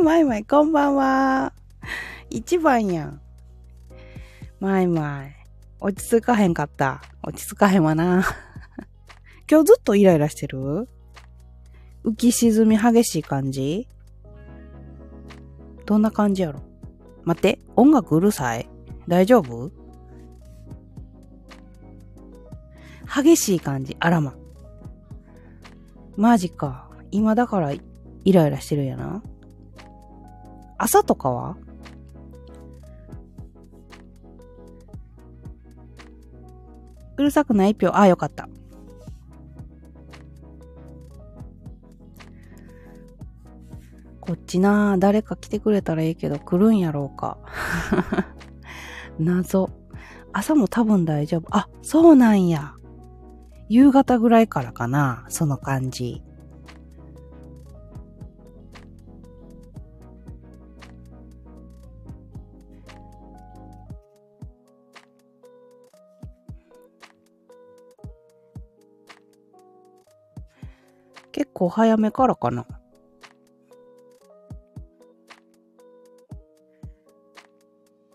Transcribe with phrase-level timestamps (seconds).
[0.00, 1.52] まいまい、こんばんは。
[2.30, 3.20] 一番やん。
[4.58, 5.36] まいまい。
[5.80, 7.02] 落ち着かへんかった。
[7.22, 8.24] 落ち着かへんわな。
[9.50, 10.88] 今日ずっとイライラしてる？
[12.04, 13.88] 浮き沈み激しい感じ？
[15.86, 16.60] どんな感じやろ？
[17.24, 18.68] 待って、音楽うるさい？
[19.06, 19.70] 大丈夫？
[23.14, 23.96] 激しい感じ。
[24.00, 24.34] あらま。
[26.16, 26.90] マジか。
[27.10, 27.80] 今だからイ
[28.32, 29.22] ライラしてるやな。
[30.82, 31.56] 朝とかは？
[37.16, 37.96] うるさくないぴょ。
[37.96, 38.48] あ、よかった。
[44.20, 47.38] こっちな誰か来てくれたらいいけど来るんやろうか。
[49.20, 49.70] 謎。
[50.32, 51.46] 朝も多分大丈夫。
[51.56, 52.74] あ、そうなんや。
[53.68, 56.24] 夕方ぐらいからかな、その感じ。
[71.62, 72.66] 構早めからかな。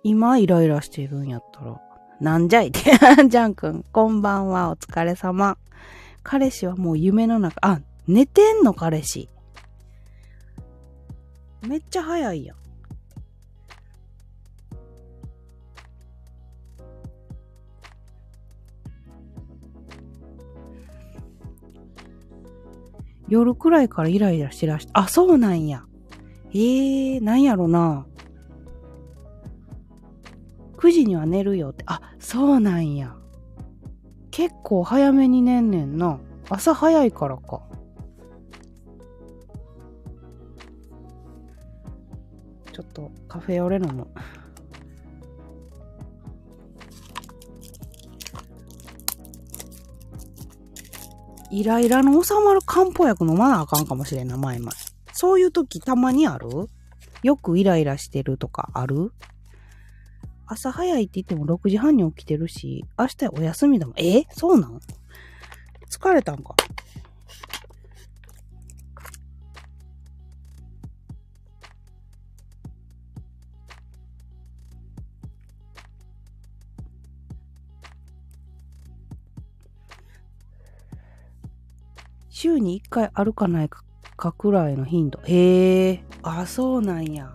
[0.03, 1.81] 今イライラしてるんやったら、
[2.19, 2.79] なんじゃいって。
[3.27, 5.57] ジャン君、こんばんは、お疲れ様。
[6.23, 9.29] 彼氏はもう夢の中、あ、寝てんの彼氏。
[11.65, 12.57] めっちゃ早いやん。
[23.27, 25.83] 夜くらいからイライラしてらし、あ、そうなんや。
[26.53, 28.05] ええー、なんやろな。
[30.77, 31.83] 9時には寝るよって。
[31.87, 33.15] あ、そうなんや。
[34.31, 36.19] 結構早めに寝んねんな。
[36.49, 37.61] 朝早いからか。
[42.71, 44.07] ちょっとカフェオレ飲む。
[51.49, 54.71] イライラの収まる漢方薬飲まなあかんかもしれんな、前々。
[55.13, 56.69] そういう時たまにある？
[57.23, 59.11] よくイライラしてるとかある？
[60.45, 63.95] 朝早いって言っても6時半に起きてるし、明日お休みだもん。
[63.99, 64.25] え？
[64.31, 64.79] そうなん？
[65.89, 66.55] 疲れたんか？
[82.39, 83.69] 週に1回あるかない
[84.15, 85.19] かくらいの頻度。
[85.23, 87.33] へえ、あ、そうなんや。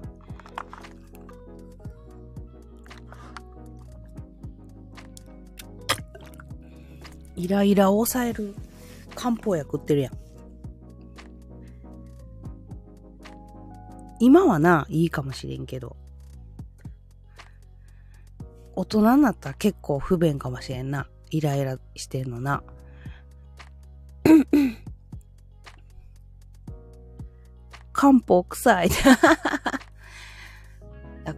[7.35, 8.55] イライラを抑える
[9.17, 10.13] 漢方薬売ってるやん。
[14.21, 15.97] 今はな、いいかもしれんけど。
[18.77, 21.09] 大人になったら結構不便かもしれんな。
[21.33, 22.63] イライラしてんのな。
[28.03, 28.89] 漢方臭い。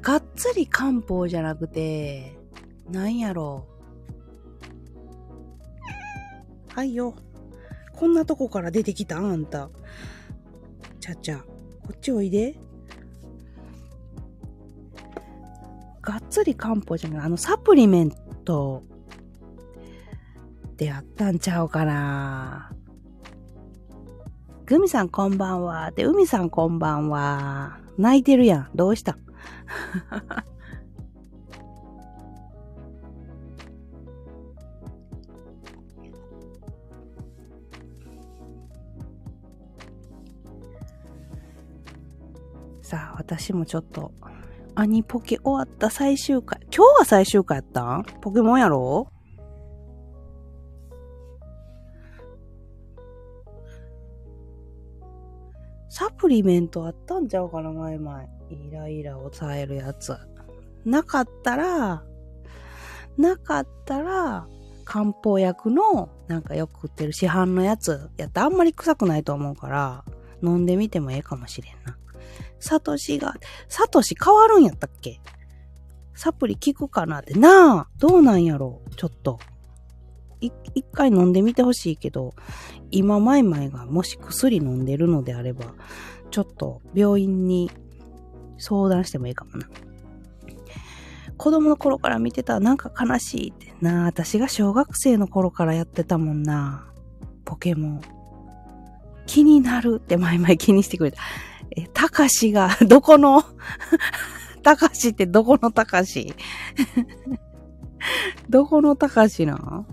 [0.00, 2.38] がっつり漢方じゃなくて、
[2.88, 3.66] なんやろ
[6.70, 6.72] う。
[6.74, 7.14] はいよ。
[7.92, 9.68] こんなとこから出てきたあんた。
[11.00, 11.40] ちゃちゃ、
[11.82, 12.58] こっちおいで。
[16.00, 18.10] がっつり漢方じゃない、あの、サプリメン
[18.46, 18.84] ト
[20.68, 22.74] ってやったんちゃうかな。
[24.66, 25.90] グミさんこんばんは。
[25.90, 27.78] で、海さんこんばんは。
[27.98, 28.70] 泣いてるやん。
[28.74, 29.18] どうした？
[42.82, 44.12] さあ、私もちょっと、
[44.74, 46.60] アニポケ終わった最終回。
[46.74, 48.04] 今日は最終回やったん？
[48.20, 49.08] ポケモンやろ？
[55.94, 58.24] サプリメントあったんちゃうかな、前々。
[58.50, 60.16] イライラを抑えるやつ。
[60.84, 62.02] なかったら、
[63.16, 64.44] なかったら、
[64.84, 70.04] 漢方薬の、なんかよく売ってる市販のやつやったあんまり臭くないと思うから、
[70.42, 71.96] 飲んでみてもええかもしれんな。
[72.58, 73.36] サトシが、
[73.68, 75.20] サトシ変わるんやったっけ？
[76.12, 79.38] サプリ効くかなってなあ、どうなんやろうちょっと。
[80.74, 82.34] 一回飲んでみてほしいけど、
[82.90, 85.66] 今、マイマイがもし薬飲んでるのであれば、
[86.30, 87.70] ちょっと病院に
[88.58, 89.68] 相談してもいいかもな。
[91.36, 96.86] 子供の頃から見てたなんか悲しいってな、私が小学生の頃からやってたもんな。
[97.44, 98.00] ポケモン。
[99.26, 101.18] 気になるって前々気にしてくれた。
[101.76, 103.42] え、たかしが、 どこの、
[104.62, 106.34] たかしってどこのたかし？
[108.48, 109.86] どこのたかしな、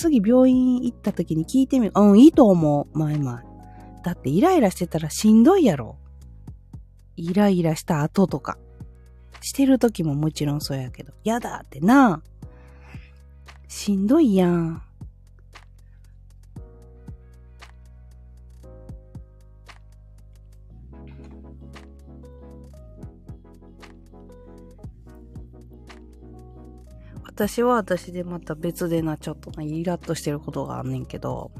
[0.00, 1.92] 次病院行った時に聞いてみる。
[1.94, 2.98] うん、いいと思う。
[2.98, 3.44] まあまあ。
[4.02, 5.96] だってイライラしてたらしんどいやろ。
[7.16, 8.56] イライラした後とか。
[9.42, 11.12] してる時ももちろんそうやけど。
[11.24, 12.22] やだってな。
[13.68, 14.82] しんどいやん。
[27.40, 31.50] 私は私でまた別でな、ちょっとな、イラッとしてることがあんねんけど、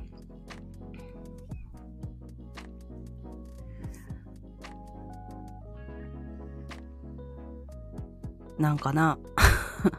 [8.59, 9.19] なんかな、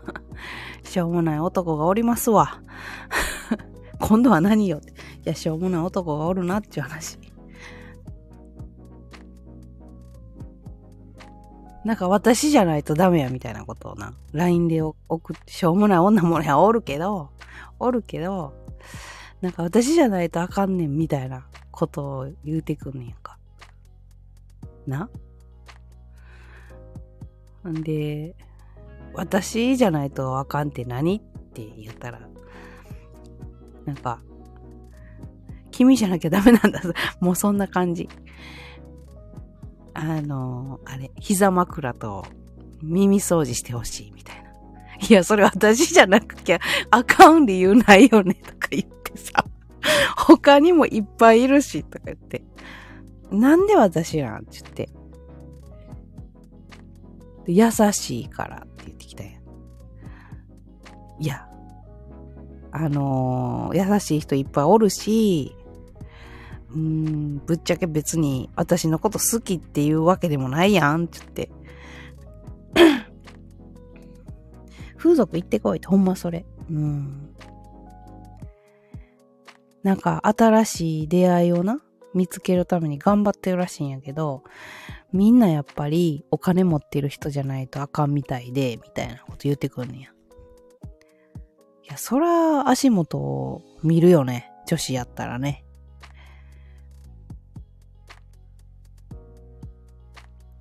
[0.85, 2.61] しょうもない男がおりますわ。
[3.99, 4.91] 今度は何よって。
[4.91, 4.93] い
[5.23, 7.17] や、しょうもない男がおるなっていう話。
[11.83, 17.31] なんか私じゃないとダメやみたいなことをな、LINE で送って、しょうもない女もやおるけど、
[17.79, 18.53] おるけど、
[19.41, 23.39] なんか私じゃないとあかんねんみたいなことを言うてくんねんか。
[24.85, 25.09] な？
[27.67, 28.35] んで、
[29.13, 31.21] 私じゃないとあかんって何っ
[31.53, 32.19] て言ったら、
[33.85, 34.19] なんか、
[35.71, 36.79] 君じゃなきゃダメなんだ。
[37.19, 38.07] もうそんな感じ。
[39.93, 42.25] あの、あれ、膝枕と
[42.81, 44.51] 耳掃除してほしいみたいな。
[45.07, 49.45] いや、それ私じゃなくきゃあかん理由ないよねとか言ってさ。
[50.15, 52.43] 他にもいっぱいいるしとか言って。
[53.31, 54.89] なんで私なんって言って。
[57.47, 59.41] 優しいからって言ってきたやん。
[61.23, 61.47] いや、
[62.71, 65.55] あのー、優しい人いっぱいおるし、
[66.73, 71.51] うーん、ぶっちゃけ別に私のこと好きっていうわけでもないやんって言って。
[74.97, 76.45] 風俗行ってこいってほんまそれ。
[76.69, 77.35] うん。
[79.83, 81.81] なんか新しい出会いをな、
[82.13, 84.43] 見つけるために頑張ってるらしいんやけど、
[85.11, 90.09] みんなやっぱりお金持ってる人じゃないとあかんみたいで、みたいなこと言ってくんねや。
[90.09, 94.51] いや、そら足元を見るよね。
[94.67, 95.65] 女子やったらね。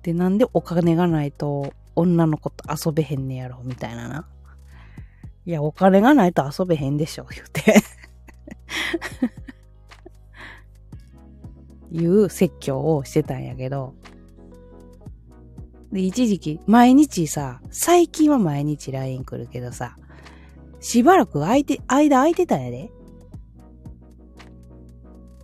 [0.03, 4.27] で、なんでお金がないと女の子と遊べへんねやろ、みたいなな。
[5.45, 7.81] いや、お金がないと遊べへんでしょ、言うて
[11.91, 13.95] いう説教をしてたんやけど。
[15.91, 19.97] で、一時期、毎日さ、最近は毎日 LINE 来るけどさ、
[20.79, 22.91] しばらく空いて、間空いてたんやで。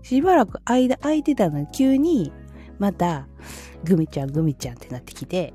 [0.03, 2.31] しばらく間空いてたのに急に、
[2.79, 3.27] また、
[3.87, 5.53] グミちゃん、グミちゃんってなってきて、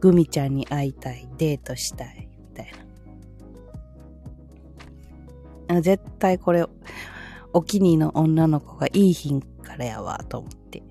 [0.00, 2.72] グミちゃんに会いたい、デートしたい、みたい
[5.68, 5.80] な。
[5.80, 6.66] 絶対これ、
[7.52, 10.82] お気に入りの女の子がいい品からやわ、と思って。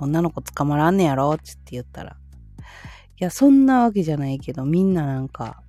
[0.00, 1.38] 女の子捕まらんねやろ？
[1.38, 2.16] つって言ったら。
[2.60, 2.64] い
[3.18, 5.62] や、そんなわけじゃないけど、みんななんか、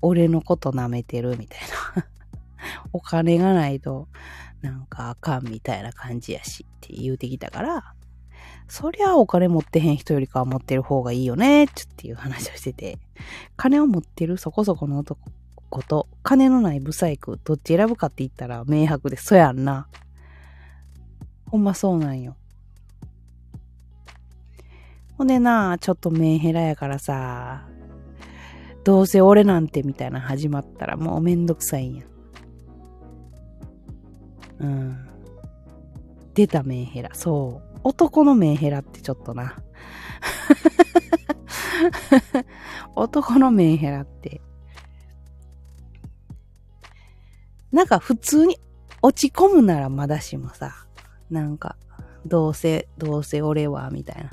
[0.00, 1.60] 俺のこと舐めてるみたい
[1.96, 2.06] な。
[2.92, 4.08] お金がないと、
[4.62, 7.94] なんかあかんみたいな感じやしって言うてきたから、
[8.68, 12.98] そりゃお金持ってへん人よりかは持ってる方がいいよね、っていう話をしてて、
[13.56, 15.20] 金を持ってるそこそこの男
[15.86, 19.88] と、金のないブサイク、どっち選ぶかって言ったら明白で、そやんな。
[21.46, 22.36] ほんまそうなんよ。
[25.16, 27.68] ほんでな、ちょっとメンヘラやからさ、
[28.82, 32.04] どうせ俺なんてみたいな始まったらもうめんどくさいんや。
[34.58, 35.08] うん。
[36.34, 37.10] 出たメンヘラ。
[37.14, 37.73] そう。
[37.84, 39.62] 男のメンヘラってちょっとな。
[42.96, 44.40] 男のメンヘラって。
[47.70, 48.58] なんか普通に
[49.02, 50.86] 落ち込むならまだしもさ、
[51.28, 51.76] なんか、
[52.24, 54.30] どうせ、どうせ俺は、みたいな。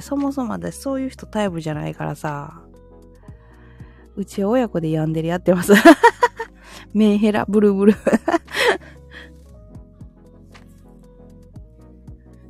[0.00, 2.62] そもそも私そういう人タイプじゃないからさ、
[4.16, 5.74] うち親子でヤンデレやってます
[6.92, 7.94] メンヘラ、ブルブル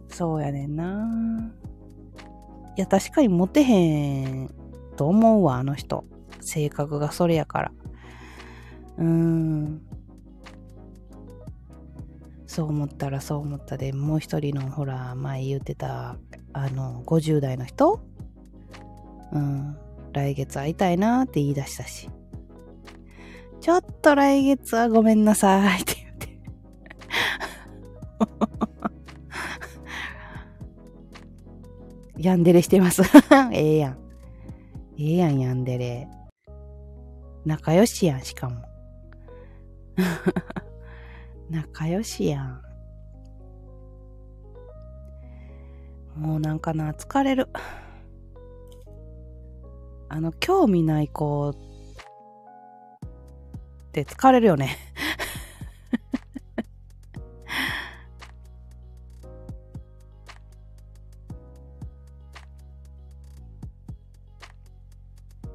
[0.08, 1.52] そうやねんな。
[2.76, 4.54] いや、確かにモテへん
[4.96, 6.04] と思うわ、あの人。
[6.40, 7.72] 性格がそれやから。
[8.98, 9.82] うーん。
[12.46, 16.16] そう思ったらそう思ったで、もう一人のほら、前言ってた、
[16.52, 18.00] あの、50代の人？
[19.32, 19.76] うん。
[20.12, 22.10] 来月会いたいなって言い出したし。
[23.62, 26.36] ちょっと来月はごめんなさいって言って。
[32.18, 33.02] ヤンデレしてます。
[33.54, 33.98] ええやん。
[34.98, 36.08] ええやん、ヤンデレ。
[37.44, 38.56] 仲良しやん、しかも。
[41.48, 42.62] 仲良しやん。
[46.16, 47.48] もうなんかな、疲れる。
[50.08, 51.54] あの、興味ない子
[53.92, 54.78] って疲れるよね。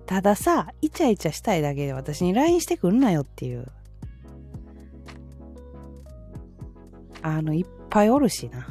[0.05, 3.65] たださ、イチャイチャしたいだけで私に LINE してくんなよっていう。
[7.23, 8.67] あの、いっぱいおるしな。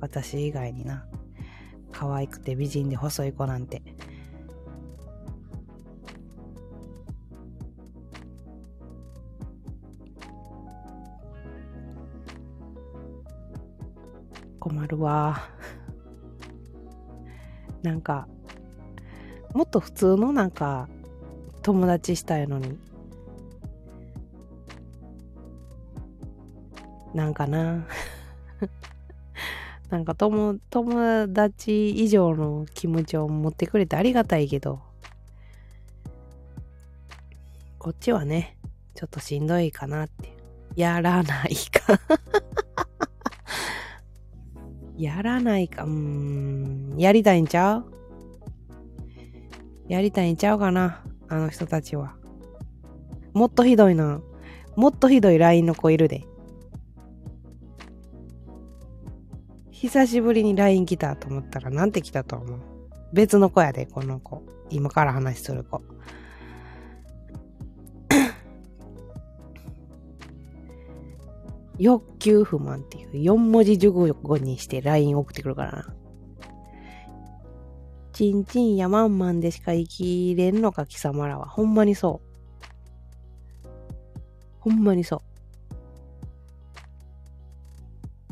[0.00, 1.04] 私以外にな。
[1.90, 3.82] 可愛くて美人で細い子なんて。
[14.62, 15.48] 困るわ。
[17.82, 18.28] なんか、
[19.54, 20.88] もっと普通のなんか、
[21.62, 22.78] 友達したいのに。
[27.12, 27.84] なんかな。
[29.90, 34.78] なんか友、友達以上の気持ちを持ってくれてありがたいけど、
[37.80, 38.56] こっちはね、
[38.94, 40.36] ちょっとしんどいかなって。
[40.76, 41.98] やらないか。
[45.02, 45.82] やらないか。
[45.82, 46.94] うん。
[46.96, 47.84] やりたいんちゃう？
[49.88, 52.14] やりたいんちゃうかなあの人たちは。
[53.32, 54.20] もっとひどいな。
[54.76, 56.24] もっとひどい LINE の子いるで。
[59.72, 62.60] 久しぶりに LINE 来たと思ったらなんて来たと思う？
[63.12, 64.44] 別の子やで、この子。
[64.70, 65.82] 今から話する子。
[71.78, 75.94] 欲求不満っていう4文字熟語にして LINE 送ってくるからな。
[78.12, 81.46] ちんちんやまんまんでしか生きれんのか貴様らは。
[81.46, 82.20] ほんまにそ
[83.64, 83.68] う。
[84.60, 85.20] ほんまにそう。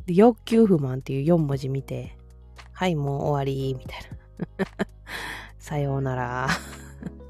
[0.06, 2.16] で欲求不満っていう4文字見て、
[2.72, 3.98] はい、もう終わり、みたい
[4.58, 4.66] な。
[5.58, 6.48] さようなら。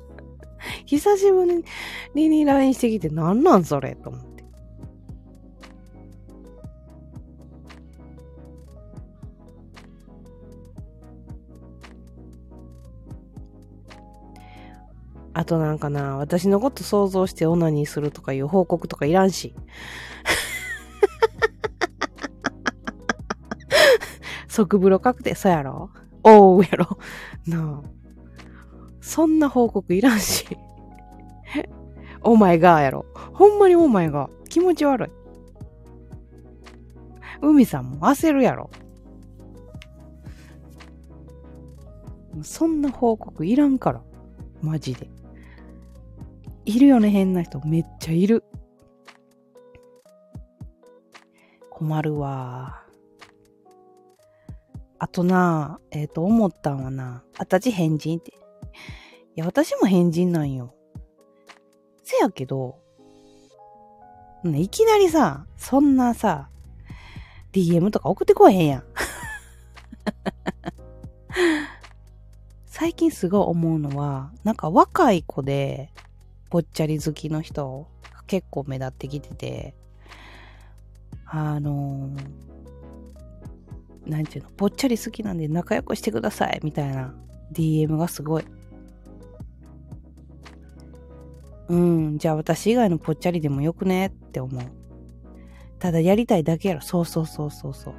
[0.87, 1.47] 久しぶ
[2.15, 3.95] りに LINE してきて、なんなんそれ？
[3.95, 4.30] と思って。
[15.41, 19.55] あとなんかな、私のこと想像してオナニーするとかいう報告とかいらんし。
[24.49, 25.89] 即風呂確定、そうやろ？
[26.25, 26.99] おうやろ？
[27.47, 27.89] なあ。
[29.01, 30.59] そんな報告いらんし。
[32.21, 33.07] お前がやろ。
[33.33, 34.29] ほんまにお前が。
[34.51, 35.11] 気持ち悪い。
[37.41, 38.69] 海さんも焦るやろ。
[42.43, 44.03] そんな報告いらんから。
[44.61, 45.09] マジで。
[46.65, 47.61] いるよね、変な人。
[47.67, 48.45] めっちゃいる。
[51.71, 52.83] 困るわ。
[54.99, 58.33] あとな、えっ、と、思ったんはな、あたち変人って。
[58.33, 58.35] い
[59.37, 60.75] や、私も変人なんよ。
[62.03, 62.79] せやけど、
[64.45, 66.51] いきなりさ、そんなさ、
[67.53, 68.85] DM とか送ってこえへんやん。
[72.67, 75.91] 最近すごい思うのは、なんか若い子で、
[76.51, 79.75] ぽっちゃり好きの人が結構目立ってきてて、
[81.27, 87.15] あのー、なんていうの、ぽっちゃり好きなんで仲良くしてくださいみたいな
[87.53, 88.45] DM がすごい。
[91.69, 94.63] うん、じゃあ私以外のぽっちゃりでもよくねって思う。
[95.79, 96.81] ただやりたいだけやろ。
[96.81, 97.95] そうそうそうそうそう。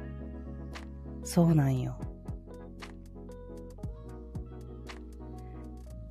[1.24, 1.98] そうなんよ。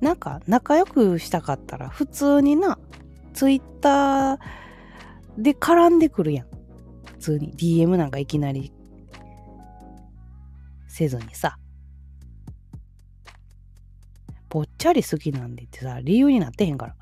[0.02, 2.76] なんか仲良くしたかったら普通にな、
[3.34, 4.38] ツイッター
[5.38, 6.46] で絡んでくるやん。
[7.04, 7.52] 普通に。
[7.52, 8.72] DM なんかいきなり
[10.88, 11.56] せずにさ。
[14.48, 16.96] ぽっちゃり好きなんでってさ、理由になってへんから。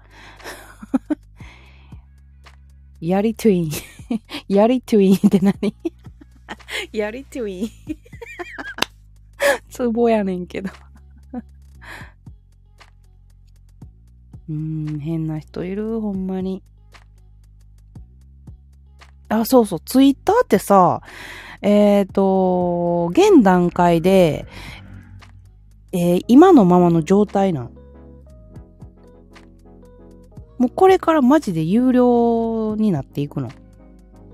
[3.01, 3.71] やりトゥイン。
[4.47, 5.75] やりトゥインって何？
[6.93, 7.71] やりトゥイン。
[9.71, 10.71] ツボやねんけど。
[14.51, 16.65] うん、変な人いる、ほんまに。
[19.29, 21.03] あ、そうそう、ツイッターってさ、
[21.63, 24.47] えっ、ー、と、現段階で、
[25.93, 27.71] えー、今のままの状態なん？
[30.59, 33.49] もうこれからマジで有料になっていくの？
[33.49, 33.53] っ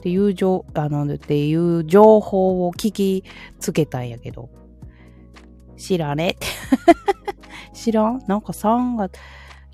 [0.01, 3.25] ていう情、あの、っていう情報を聞き
[3.59, 4.49] つけたんやけど。
[5.77, 6.31] 知らね？
[6.31, 6.47] って。
[7.75, 8.23] 知らん？
[8.27, 9.19] なんか3月、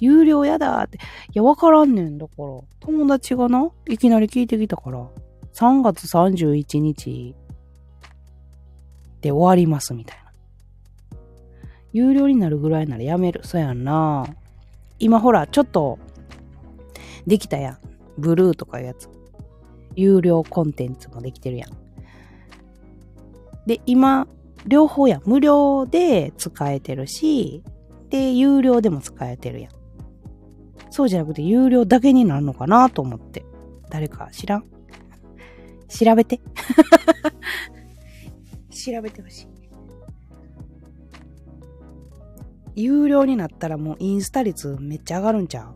[0.03, 0.99] 有料やだって。
[0.99, 1.01] い
[1.35, 2.19] や、わからんねん。
[2.19, 5.09] だから、友達がな、いきなり聞いてきたから、
[5.55, 7.37] 3月31日
[9.21, 10.33] で終わりますみたいな。
[11.93, 13.43] 有料になるぐらいならやめる。
[13.45, 14.27] そやんな。
[14.99, 16.01] 今ほら、ちょっと、
[17.25, 17.79] できたやん。
[18.19, 19.09] ブルーとかいうやつ。
[19.95, 21.71] 有料コンテンツもできてるやん。
[23.69, 24.27] で、今、
[24.67, 25.23] 両方やん。
[25.27, 27.63] 無料で使えてるし、
[28.11, 29.82] で、有料でも使えてるやん。
[30.93, 33.47] そうじゃなくて有料だけになるのかなと思って。
[33.89, 34.65] 誰か知らん？
[35.89, 36.39] 調べて。
[38.71, 39.49] 調べてほしい。
[42.75, 45.75] 有料になったらもうインスタ率めっちゃ上がるんちゃう？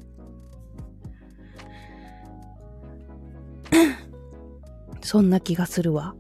[5.01, 6.15] そんな気がするわ。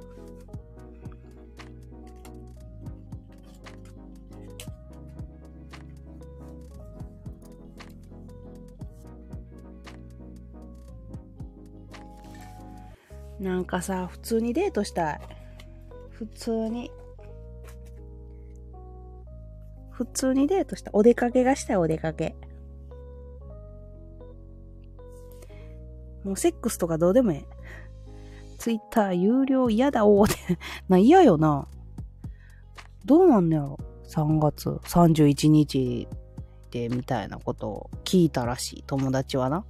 [13.40, 15.20] なんかさ、普通にデートしたい。
[16.10, 16.90] 普通に。
[19.90, 20.90] 普通にデートした。
[20.94, 22.34] お出かけがしたい、お出かけ。
[26.24, 27.56] もうセックスとかどうでもええ。
[28.58, 31.68] ツイッター有料嫌だおーって な、嫌よな。
[33.04, 36.08] どうなんのやろ ?3 月31日
[36.70, 39.64] でみたいなことを聞いたらしい、友達はな。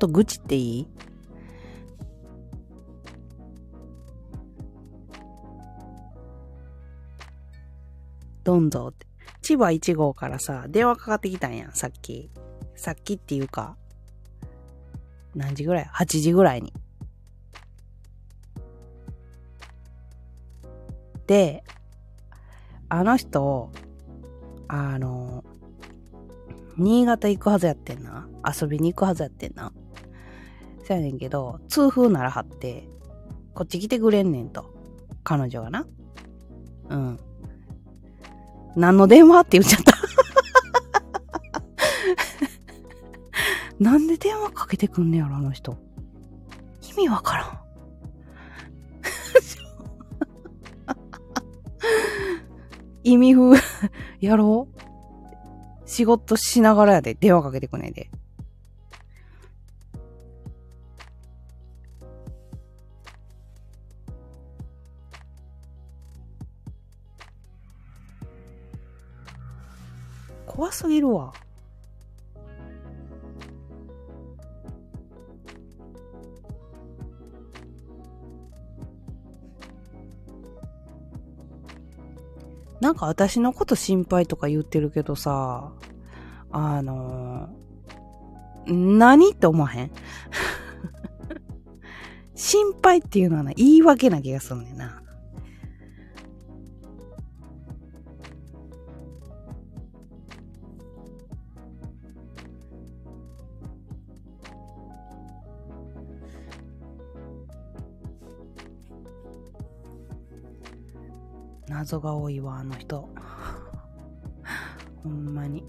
[0.00, 0.88] と愚痴っていい？
[8.42, 9.06] どんぞって。
[9.42, 12.30] 千葉1号からさ、電話かかってきたんやん、さっき。
[12.74, 13.76] さっきっていうか、
[15.34, 16.72] 何時ぐらい ?8 時ぐらいに。
[21.26, 21.62] で、
[22.88, 23.70] あの人、
[24.68, 25.44] あの、
[26.76, 28.28] 新潟行くはずやってんな。
[28.60, 29.72] 遊びに行くはずやってんな。
[30.90, 32.88] そやねんけど、痛風ならはって、
[33.54, 34.74] こっち来てくれんねんと。
[35.22, 35.86] 彼女がな。
[36.88, 37.20] うん。
[38.74, 39.92] 何の電話って言っちゃった
[43.78, 45.78] なんで電話かけてくんねやろ、あの人。
[46.82, 47.60] 意味わからん。
[53.04, 53.60] 意味風
[54.18, 58.10] やろう仕事しながらやで、電話かけてくんねで。
[70.60, 71.32] 怖すぎるわ。
[82.82, 85.72] なんか私のこと心配とか言ってるけどさ、
[86.50, 89.90] あのー、何って思わへん？
[92.36, 95.02] 心配っていうのはな、言い訳な気がすんねんな。
[111.70, 113.08] 謎が多いわ、あの人。
[115.04, 115.64] ほんまに。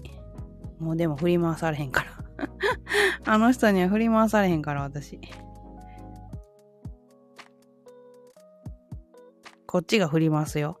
[0.80, 2.10] もうでも振り回されへんから
[3.32, 5.20] あの人には振り回されへんから、私。
[9.64, 10.80] こっちが振りますよ。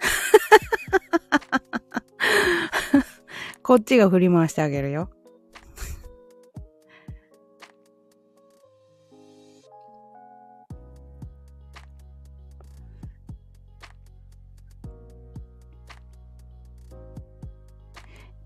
[3.62, 5.10] こっちが振り回してあげるよ。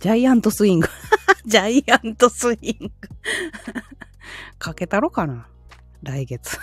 [0.09, 0.89] ジャイアントスイング。
[1.45, 2.91] ジャイアントスイング。
[4.59, 5.47] かけたろかな？
[6.03, 6.57] 来月。
[6.57, 6.61] い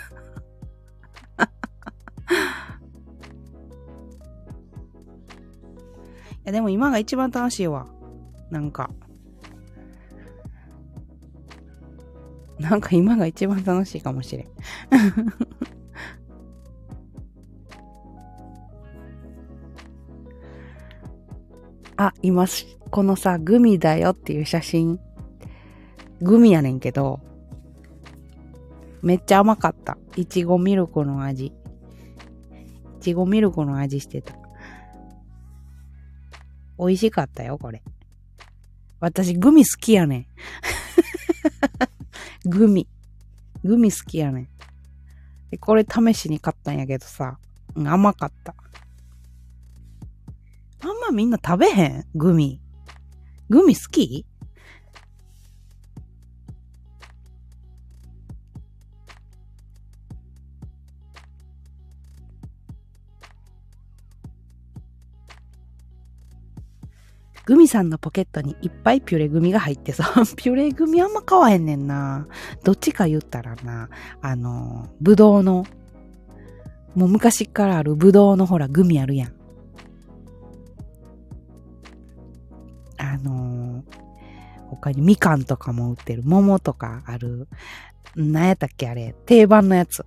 [6.42, 7.86] や、でも今が一番楽しいわ。
[8.50, 8.90] なんか。
[12.58, 14.48] なんか今が一番楽しいかもしれん。
[21.96, 22.46] あ、今、
[22.90, 25.00] このさ、グミだよっていう写真。
[26.20, 27.20] グミやねんけど、
[29.02, 29.96] めっちゃ甘かった。
[30.16, 31.46] いちごミルクの味。
[31.46, 31.52] い
[33.00, 34.34] ちごミルクの味してた。
[36.78, 37.82] 美味しかったよ、これ。
[39.00, 40.26] 私、グミ好きやねん。
[42.48, 42.88] グミ。
[43.64, 44.48] グミ好きやねん。
[45.50, 47.38] で、これ試しに買ったんやけどさ、
[47.74, 48.54] 甘かった。
[51.08, 52.04] あんまみんな食べへん？
[52.14, 52.60] グミ。
[53.48, 54.26] グミ好き？
[67.44, 72.26] グミさんのポケットにいっぱいピュレグミが入ってさ、 ピュレグミあんま買わへんねんな。
[72.64, 73.88] どっちか言ったらな、
[74.20, 75.64] あの、ぶどうの、
[76.96, 79.35] もう昔からあるぶどうのほらグミあるやん。
[83.16, 83.82] あの
[84.68, 87.48] 他にみかんとかも売ってる、桃とかある、
[88.14, 90.04] なんやったっけあれ、定番のやつ。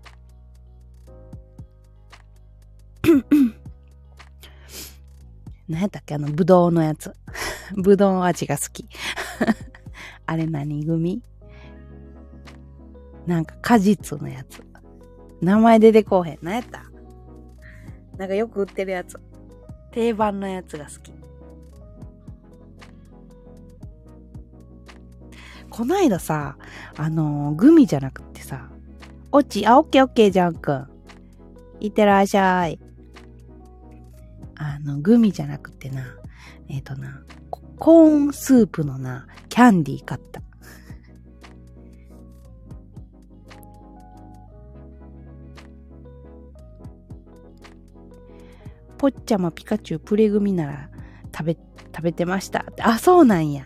[5.67, 6.15] 何やったっけ？
[6.15, 7.13] あの、ぶどうのやつ。
[7.78, 8.88] ぶどう味が好き。
[10.26, 11.22] あれ何組
[13.26, 14.63] なんか果実のやつ。
[15.41, 16.39] 名前出てこうへん。
[16.41, 16.84] 何やった？
[18.17, 19.19] なんかよく売ってるやつ。
[19.91, 21.13] 定番のやつが好き。
[25.69, 26.58] こないださ、
[26.97, 28.69] あのー、グミじゃなくてさ、
[29.32, 30.88] おち、あ、オッケーオッケーじゃんくん。
[31.79, 32.79] いってらっしゃい。
[34.55, 36.03] あの、グミじゃなくてな、
[36.67, 37.23] えっ、ー、とな、
[37.77, 40.41] コーンスープのな、キャンディー買った。
[48.97, 50.89] ポッチャマピカチュウプレグミなら
[51.34, 51.58] 食べ、
[51.95, 52.65] 食べてました。
[52.82, 53.65] あ、そうなんや。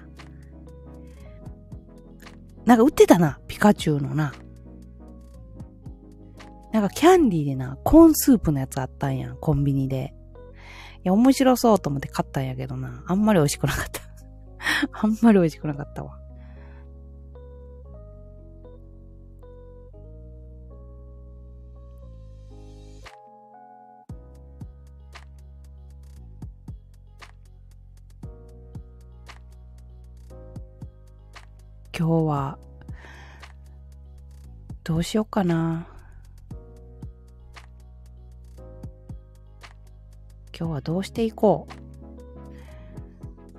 [2.65, 4.34] なんか売ってたな、ピカチュウのな。
[6.71, 10.13] なんかキャンディーでな、コーンスープのやつあったんや、コンビニで。
[11.04, 13.04] いや、面白そうと思って買ったんやけどな。
[13.06, 14.02] あんまり美味しくなかった。
[14.91, 16.17] あんまり美味しくなかったわ。
[32.04, 32.60] 今日は、
[34.84, 35.88] どうしようかな。
[40.54, 41.66] 今日はどうしていこ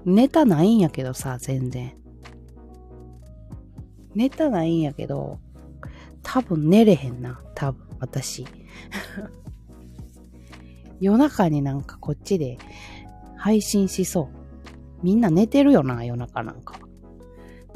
[0.05, 0.13] う。
[0.13, 1.97] ネタないんやけどさ、全然。
[4.15, 5.39] ネタないんやけど、
[6.23, 7.41] 多分寝れへんな。
[7.55, 8.47] 多分、私。
[11.01, 12.59] 夜中になんかこっちで
[13.39, 14.29] 配信しそう。
[15.03, 16.74] みんな寝てるよな、夜中なんか。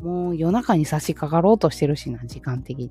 [0.02, 2.90] もう夜中に差し掛かろうとしてるしな、時間的に。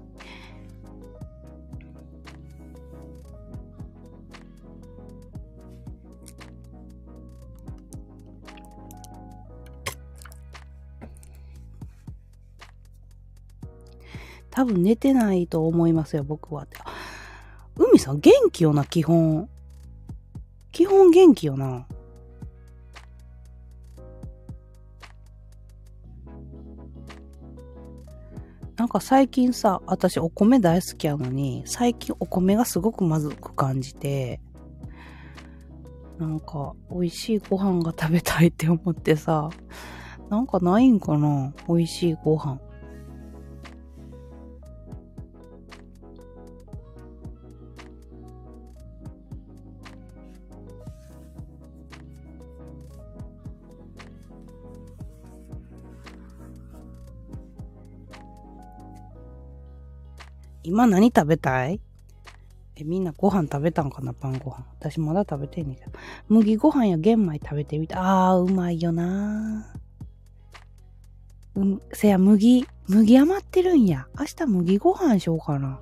[14.57, 16.77] 多分寝てないと思いますよ、僕はって。
[17.75, 19.47] 海さん元気よな、基本。
[20.71, 21.85] 基本元気よな。
[28.97, 34.41] か最近さ、私お米大好きやのに、最近お米がすごくまずく感じて、
[36.17, 39.49] なんか美味しいご飯が食べたいって思ってさ、
[40.29, 42.59] なんかないんかな美味しいご飯。
[60.77, 61.81] 今何食べたい？
[62.75, 64.13] え、みんなご飯食べたんかな？
[64.13, 64.63] パンご飯。
[64.79, 65.91] 私まだ食べてんねんけど。
[66.29, 68.29] 麦ご飯や玄米食べてみた。
[68.29, 69.73] あー、うまいよな
[71.55, 74.05] うん、せや、麦、麦余ってるんや。
[74.19, 75.79] 明日麦ご飯しようかな。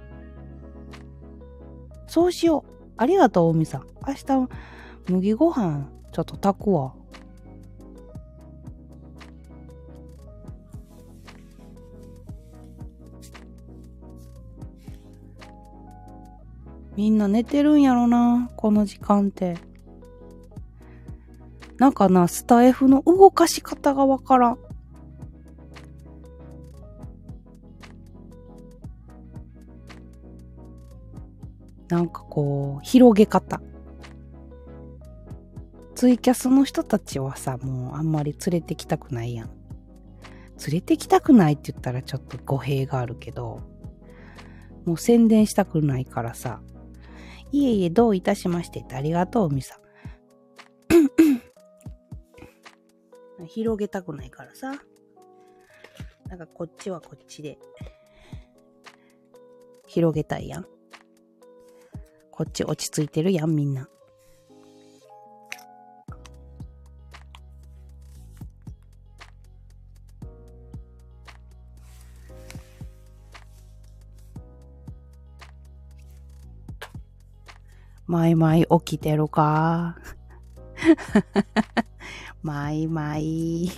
[2.07, 2.71] そうしよう。
[2.95, 3.87] ありがとう、おみさん。
[4.07, 4.49] 明日、
[5.11, 6.95] 麦ご飯、ちょっと炊くわ。
[16.95, 19.57] みんな寝てるんやろな、この時間って。
[21.77, 24.57] なんかな、スタイフの動かし方がわからん。
[31.89, 33.61] なんかこう、広げ方。
[35.95, 39.49] ツイキャスの人たちはさ、もうあんまり連れてきたくないやん。
[40.67, 43.61] 連れてきたくないって言ったらちょっと語弊があるけど、
[44.85, 46.61] もう宣伝したくないからさ、
[47.51, 49.79] いえいえ、どういたしましてってありがとう、みさ。
[53.47, 54.73] 広げたくないからさ。
[56.27, 57.57] なんかこっちはこっちで、
[59.85, 60.65] 広げたいやん。
[62.31, 63.89] こっち落ち着いてるやん、みんな。
[78.07, 79.97] マイマイ起きてるか？
[82.43, 83.71] マイマイ。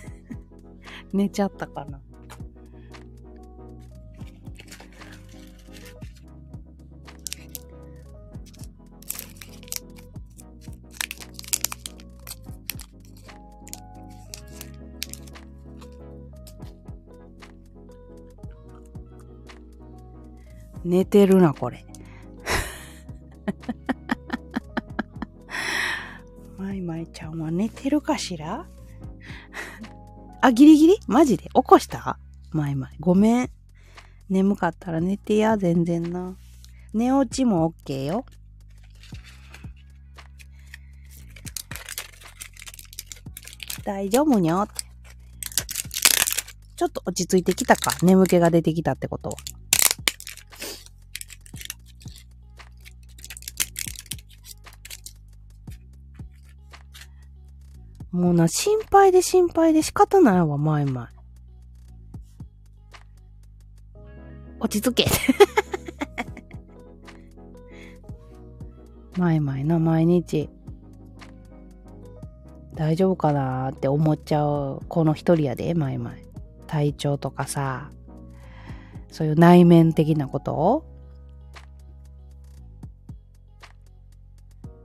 [1.14, 2.00] 寝ちゃったかな？
[20.84, 21.85] 寝てるな、これ。
[27.86, 28.66] てるかしら？
[30.42, 30.98] あ、ギリギリ？
[31.06, 31.44] マジで？
[31.44, 32.18] 起こした？
[32.50, 32.96] まいまい。
[32.98, 33.50] ごめん。
[34.28, 36.36] 眠かったら寝てや、全然な。
[36.92, 38.26] 寝落ちも OK よ。
[43.84, 44.66] 大丈夫にょ？
[46.74, 47.92] ちょっと落ち着いてきたか？
[48.02, 49.36] 眠気が出てきたってことは。
[58.16, 61.10] もうな、心配で心配で仕方ないわ、前々。
[64.58, 65.06] 落ち着け。
[69.20, 70.48] 前々な、毎日。
[72.74, 76.14] 大丈夫かなって思っちゃう、この一人やで、前々。
[76.66, 77.90] 体調とかさ、
[79.10, 80.84] そういう内面的なことを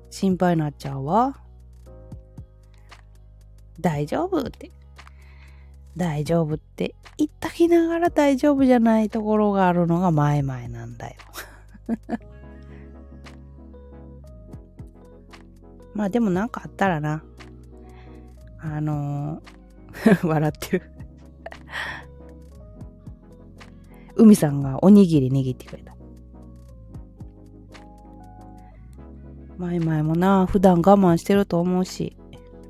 [0.09, 1.41] 心配になっちゃうわ。
[3.81, 4.71] 大丈夫って。
[5.97, 11.15] 大丈夫って言ったきながら大丈夫じゃないところがあるのが前々なんだよ。
[15.93, 17.23] まあでもなんかあったらな。
[18.59, 19.61] あのー
[20.25, 20.91] 笑ってる
[24.15, 25.95] 海さんがおにぎり握ってくれた。
[29.57, 32.17] 前々もな、普段我慢してると思うし。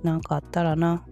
[0.04, 1.06] なんかあったらな、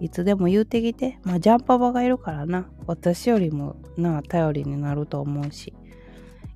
[0.00, 1.18] いつでも言うてきて。
[1.24, 2.68] まあ、ジャンパバがいるからな。
[2.86, 5.74] 私よりもな、頼りになると思うし。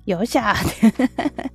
[0.05, 1.51] よっしゃーって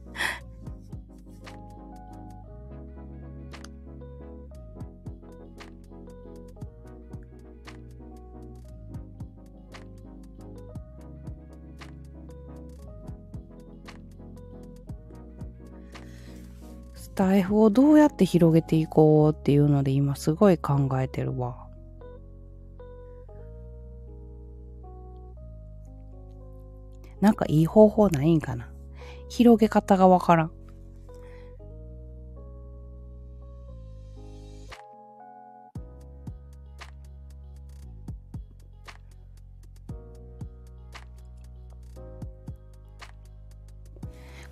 [17.18, 21.66] タイフをどうやって広げていこうっていうので今すごい考えてるわ。
[27.20, 28.70] なんかいい方法ないんかな？
[29.28, 30.52] 広げ方がわからん。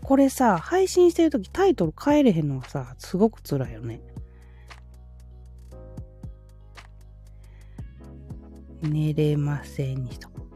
[0.07, 4.01] これさ、配信してるときタイトル変えれへんのがさ、すごく辛いよね。
[8.83, 10.47] 寝れませんにしとこ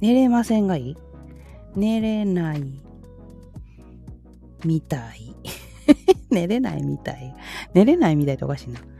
[0.00, 0.96] 寝れませんがいい？
[1.74, 2.62] 寝れない
[4.64, 5.34] みたい。
[6.30, 7.34] 寝れないみたい。
[7.74, 8.91] 寝れないみたいっておかしいな。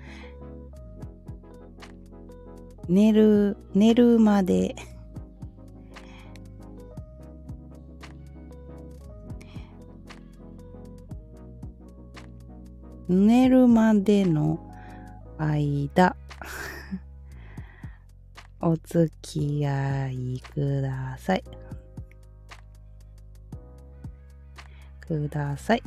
[2.88, 4.74] 寝る、寝るまで、
[13.08, 14.58] 寝るまでの
[15.38, 16.16] 間、
[18.60, 21.44] お付き合いください。
[25.00, 25.82] ください。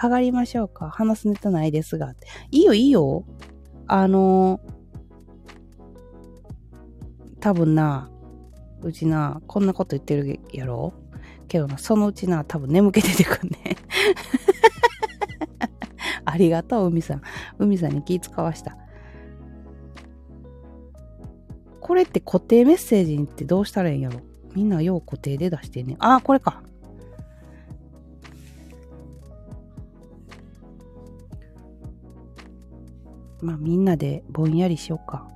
[0.00, 0.90] 上がりましょうか。
[0.90, 2.14] 話すネタないですが。
[2.50, 3.24] いいよ、いいよ。
[3.86, 4.60] あの
[7.40, 8.10] 多分な、
[8.82, 10.92] うちな、こんなこと言ってるやろ？
[11.48, 13.76] けどな、そのうちな、多分眠気出てくんね。
[16.24, 17.22] ありがとう、海さん。
[17.58, 18.76] 海さんに気使わした。
[21.80, 24.20] これって固定メッセージってどうしたらいいんやろ？
[24.54, 25.96] みんなよう固定で出してね。
[26.00, 26.62] あ、これか。
[33.40, 35.26] まあみんなでぼんやりしようか。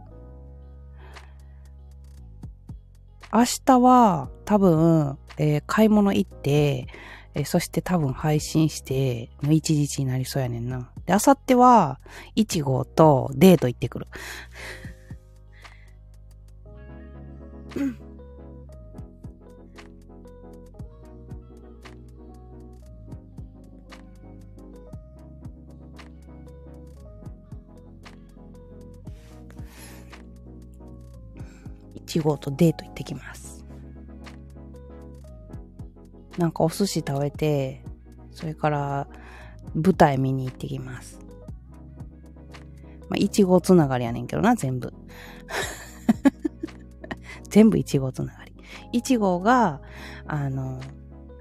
[3.32, 6.86] 明日は多分、えー、買い物行って、
[7.34, 10.90] えー、そして多分配信して、一日になりそうやねんな。
[11.06, 11.98] で、明後日は、
[12.34, 14.06] いちごとデート行ってくる。
[17.76, 18.12] うん
[32.12, 33.64] 1号とデート行ってきます。
[36.37, 37.85] なんかお寿司食べて、
[38.31, 39.09] それから
[39.75, 41.20] 舞台見に行ってきます。
[43.09, 44.92] まあ、1号つながりやねんけどな、全部。
[47.48, 48.55] 全部1号つながり。
[48.92, 49.81] 1号が、
[50.27, 50.81] あの、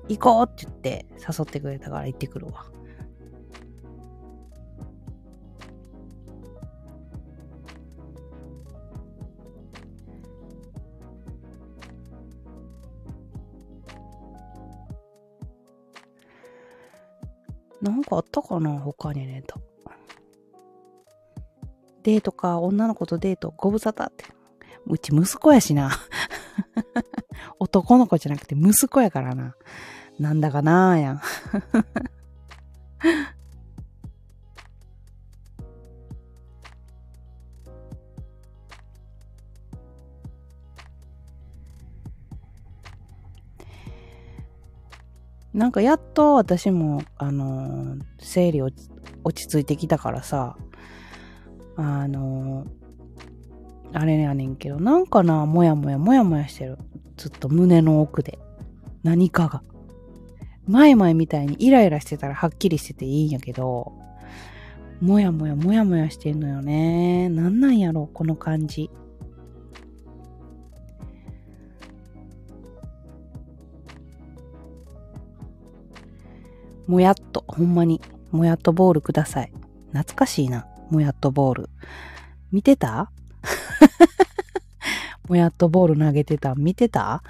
[0.07, 2.65] 行こうって言って誘ってくれたから行ってくるわ。
[17.81, 19.59] なんかあったかな他にネタ。
[22.03, 24.25] デートか、女の子とデート、ご無沙汰って。
[24.87, 25.91] うち息子やしな。
[27.59, 29.55] 男の子じゃなくて息子やからな。
[30.19, 31.21] なんだかなーやん。
[45.53, 48.73] なんかやっと私も、あのー、生理落
[49.33, 50.55] ち着いてきたからさ、
[51.75, 52.69] あのー、
[53.93, 56.77] あれやねんけど、なんかな、もやもやもやもやしてる。
[57.17, 58.39] ずっと胸の奥で。
[59.03, 59.63] 何かが。
[60.67, 63.93] 前々みたいにイライラしてたらはっきりしてていいんやけど、
[65.01, 67.27] もやもやもやもやしてんのよね。
[67.27, 68.89] なんなんやろ、この感じ。
[76.91, 79.53] もやっと、ほんまに、もやっとボールください。
[79.93, 81.69] 懐かしいな、もやっとボール。
[82.51, 83.13] 見てた？
[85.29, 86.53] もやっとボール投げてた？
[86.53, 87.23] 見てた？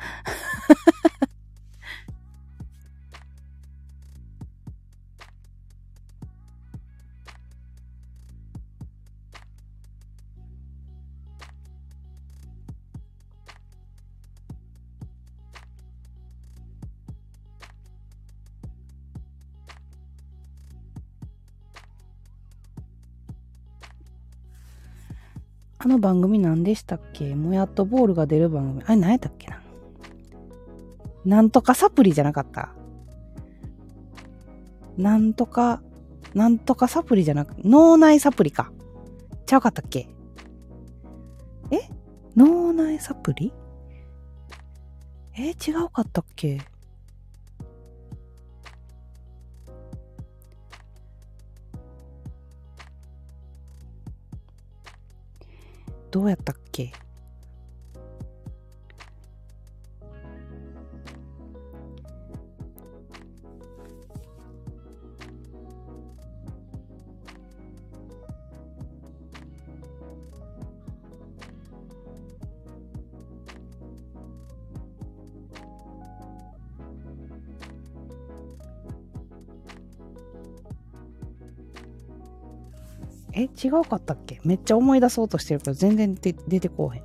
[25.84, 27.34] あの番組何でしたっけ？
[27.34, 28.84] もやっとボールが出る番組。
[28.86, 29.64] あれ何やったっけな？
[31.26, 32.76] なんとかサプリじゃなかった？
[34.96, 35.82] なんとか、
[36.36, 38.72] なんとかサプリじゃなく、脳内サプリか。
[39.48, 40.08] ちゃうかったっけ？
[41.72, 41.80] え？
[42.36, 43.52] 脳内サプリ？
[45.36, 45.50] え？
[45.50, 46.62] 違うかったっけ？
[56.12, 56.92] どうやったっけ？
[83.80, 84.40] うかったっけ？
[84.44, 87.04] めっちゃ思い出そうとしてるけど全然出てこへん。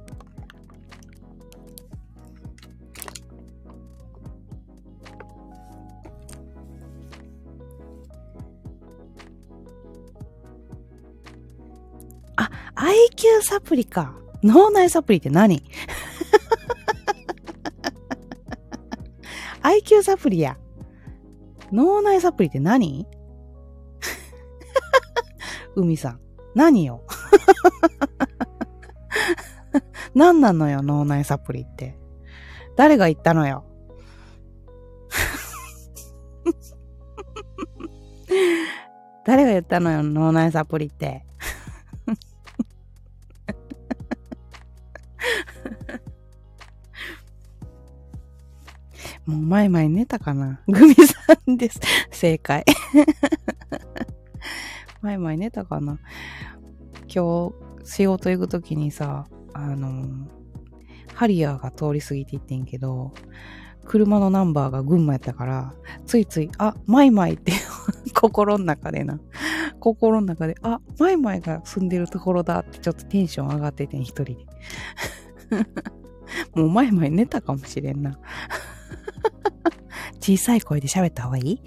[12.37, 14.15] あ、IQ サプリか。
[14.43, 15.63] 脳内サプリって何
[19.63, 20.57] ?IQ サプリや。
[21.73, 23.07] 脳内サプリって何？
[25.75, 26.21] 海さん。
[26.57, 27.03] 何よ？
[30.15, 31.99] 何なのよ、脳内サプリって。
[32.77, 33.67] 誰が言ったのよ？
[39.27, 41.27] 誰が言ったのよ、脳内サプリって？
[49.27, 50.63] もう前々寝たかな？
[50.69, 51.15] グミさ
[51.51, 51.79] んです。
[52.11, 52.65] 正解。
[55.03, 55.99] 前々寝たかな？
[57.17, 57.51] 今
[57.83, 60.29] 日、仕事行くときにさ、あの
[61.15, 63.15] ハリアーが通り過ぎていってんけど、
[63.87, 65.73] 車のナンバーが群馬やったから、
[66.05, 67.53] ついつい、あ、マイマイって
[68.13, 69.19] 心の中でな、
[69.81, 74.37] 心の中で、あ、マイマイが住んでるところだってちょっとテンション上がっててん、一人で。
[76.55, 78.19] もうマイマイ寝たかもしれんな。
[80.21, 81.63] 小さい声で喋った方がいい？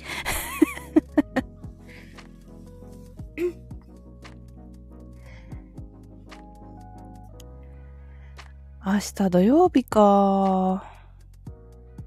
[8.92, 10.84] 明日土曜日か。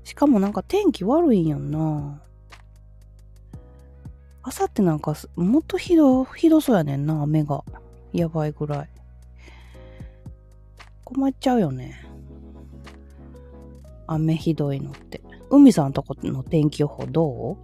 [0.03, 2.21] しかもなんか天気悪いんやんな。
[4.43, 7.63] あさってなんかもっとひど、ひどそうやねんな、雨が。
[8.13, 8.89] やばいぐらい。
[11.05, 12.05] 困っちゃうよね。
[14.09, 15.23] 雨ひどいのって。
[15.51, 17.57] 海さんとこの天気予報どう？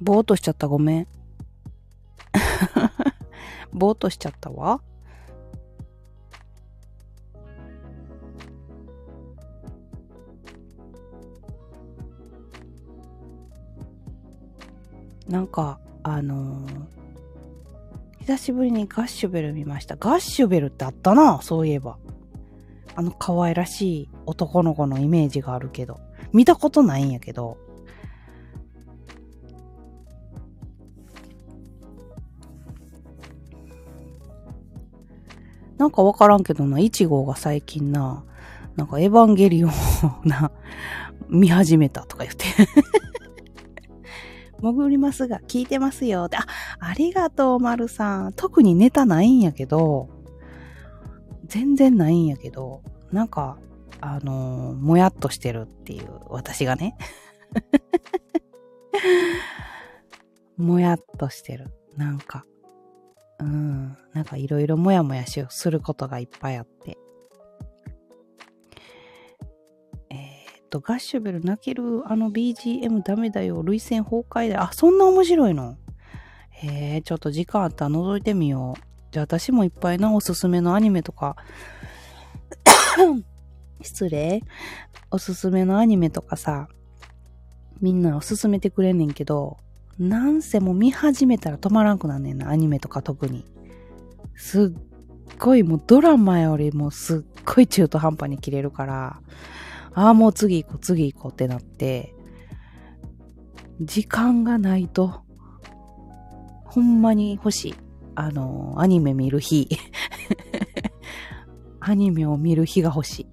[0.00, 1.06] ぼーっとしちゃったごめん。
[3.72, 4.80] ぼーっとしちゃったわ。
[15.28, 16.86] なんか、あのー、
[18.20, 19.96] 久しぶりにガッシュベル見ました。
[19.96, 21.98] ガッシュベルってあったな、そういえば。
[22.96, 26.00] あの可愛らしい男の子のイメージがあるけど。
[26.32, 27.58] 見たことないんやけど。
[35.90, 38.24] なんかわからんけどな、1号が最近な、
[38.76, 39.72] なんかエヴァンゲリオンを
[40.24, 40.52] な、
[41.28, 42.44] 見始めたとか言って
[44.62, 46.26] 潜りますが、聞いてますよ。
[46.26, 46.28] あ、
[46.78, 48.32] ありがとう、まるさん。
[48.34, 50.08] 特にネタないんやけど、
[51.46, 53.58] 全然ないんやけど、なんか、
[54.00, 56.96] あのー、もやっとしてるっていう、私がね。
[60.56, 61.66] もやっとしてる。
[61.96, 62.44] なんか、
[63.40, 66.98] うん、なんかいろいろもやもやしすることがいっぱいあって。
[70.10, 75.76] え、っと、ガッシュベル泣けるあの BGM ダメだよ、涙腺崩壊だあ、そんな面白いの
[76.50, 78.82] へえ、ちょっと時間あったら覗いてみよう。
[79.10, 81.36] じゃあ私もいっぱいなおすすめのアニメとか
[83.82, 84.42] 失礼
[85.10, 86.68] おすすめのアニメとかさ、
[87.80, 89.56] みんなおすすめてくれんねんけど、
[90.00, 93.44] なんせもう見始めたら止まらんくなんねんな、アニメとか特に。
[94.34, 99.20] すっごいもうドラマよりもすっごい中途半端に切れるから、
[99.92, 102.14] ああ、もう次行こう、次行こうってなって、
[103.82, 105.20] 時間がないと、
[106.64, 107.74] ほんまに欲しい。
[108.14, 109.68] あの、アニメ見る日。
[111.80, 113.26] アニメを見る日が欲しい。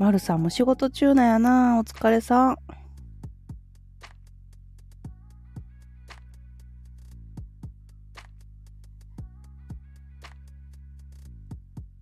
[0.00, 1.78] まるさんも仕事中なんやな。
[1.78, 2.56] お疲れさん。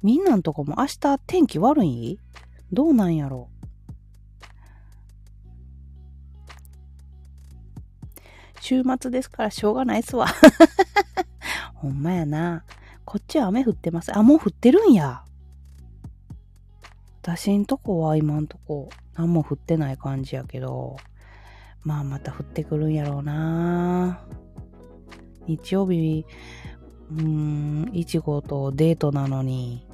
[0.00, 2.20] みんなのとこも明日天気悪い
[2.72, 3.48] どうなんやろ？
[3.50, 3.54] う
[8.60, 10.28] 週末ですからしょうがないっすわ。
[11.74, 12.62] ほんまやな。
[13.04, 14.16] こっちは雨降ってます。
[14.16, 15.24] あ、もう降ってるんや。
[17.28, 20.96] 私んとこは今んとこ何も降ってない感じやけど、
[21.82, 24.24] まあまた降ってくるんやろうな
[25.46, 26.24] 日曜日、
[27.10, 29.86] うーん、いちごとデートなのに、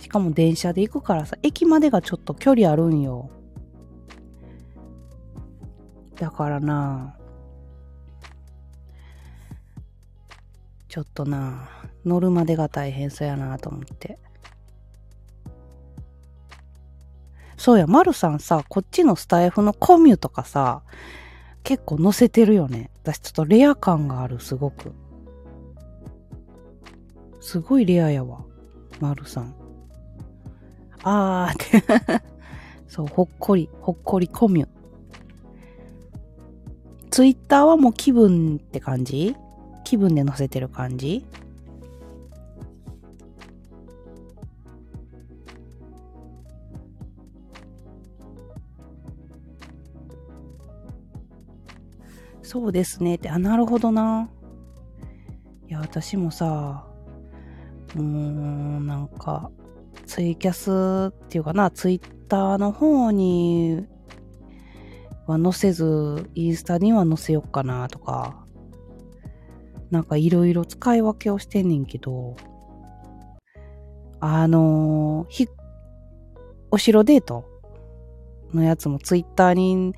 [0.00, 3.28] しかも電車で行くからさ、駅までがちょっと距離あるんよ。
[6.16, 7.18] だからな
[10.88, 11.68] ちょっとな
[12.06, 14.18] 乗るまでが大変そうやなと思って。
[17.62, 20.82] そうや、まるさんさ、こっちのスタイフのコミュとかさ、
[21.62, 22.90] 結構載せてるよね。
[23.04, 24.90] 私ちょっとレア感がある、すごく。
[27.40, 28.44] すごいレアやわ。
[28.98, 29.54] まるさん。
[31.04, 32.22] あーって
[32.88, 34.68] そう、ほっこり、ほっこりコミュ。
[37.12, 39.36] ツイッターはもう気分って感じ？
[39.84, 41.24] 気分で載せてる感じ？
[52.52, 54.28] そうですねって、あ、なるほどな。
[55.70, 56.86] いや、私もさ、
[57.96, 59.50] うーん、なんか、
[60.04, 63.86] ツイキャスっていうかな、ツイッターの方に
[65.26, 68.44] は載せず、インスタには載せよっかなとか、
[69.90, 72.36] なんかいろいろ使い分けをしてんねんけど、
[74.20, 75.48] あのひ、
[76.70, 77.46] お城デート
[78.52, 79.94] のやつもツイッターに、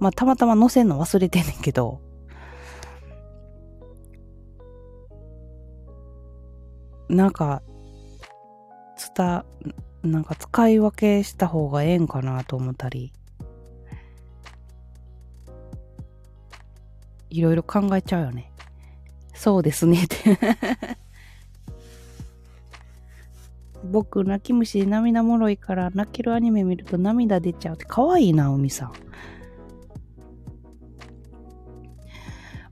[0.00, 2.00] まあ、たまたま載せんの忘れてんねんけど、
[7.08, 7.62] なんか、
[8.96, 9.44] つた、
[10.02, 13.12] なんか使い分けした方がええんかなと思ったり、
[17.30, 18.52] いろいろ考えちゃうよね。
[19.34, 20.16] そうですねって
[23.84, 28.92] 僕、泣き虫で涙もろいから泣けるアニメ見ると涙出ちゃうって可愛いな、海さん。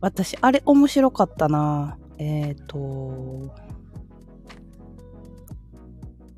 [0.00, 1.98] 私、あれ面白かったな。
[2.18, 3.54] えっ、ー、と、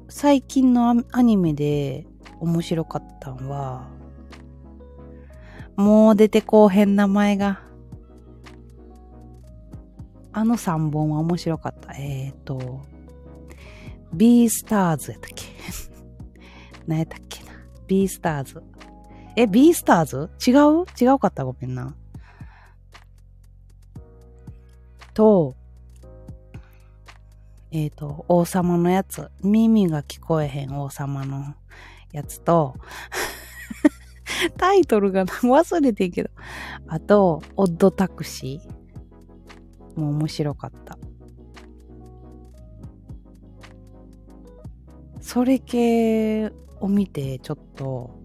[0.09, 2.07] 最近のアニメで
[2.41, 3.89] 面白かったんは、
[5.77, 7.61] もう出てこうへん名前が。
[10.33, 11.95] あの3本は面白かった。
[11.95, 12.83] えっ、ー、と、
[14.13, 15.45] ビースターズやったっけ？
[16.87, 17.51] 何やったっけな？
[17.87, 18.63] ビースターズ。
[19.37, 20.31] え、ビースターズ？
[20.47, 20.53] 違
[20.83, 20.85] う？
[21.01, 21.45] 違うかった？
[21.45, 21.95] ごめんな。
[25.19, 25.57] と、
[27.73, 29.33] えっ、ー、と、王様のやつ。
[29.43, 31.57] 耳が聞こえへん王様の
[32.13, 32.77] やつと、
[34.57, 36.31] タイトルが忘れてんけど。
[36.87, 40.01] あと、オッドタクシー。
[40.01, 40.97] もう面白かった。
[45.21, 48.23] それ系を見て、ちょっと、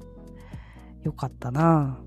[1.02, 2.00] よかったな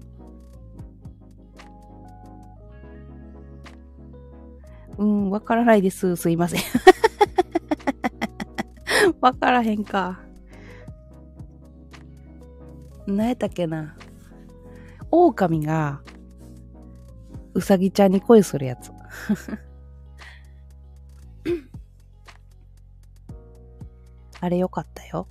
[4.98, 6.16] うん、わからないです。
[6.16, 6.60] すいません。
[9.20, 10.20] わからへんか。
[13.06, 13.96] 何やったっけな。
[15.10, 16.02] 狼が、
[17.54, 18.92] うさぎちゃんに恋するやつ。
[24.40, 25.28] あれよかったよ。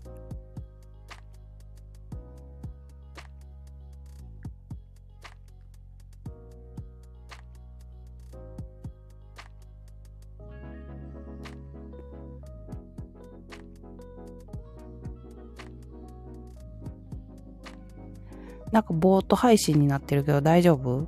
[18.75, 21.07] なんかボート配信になってるけど大丈夫？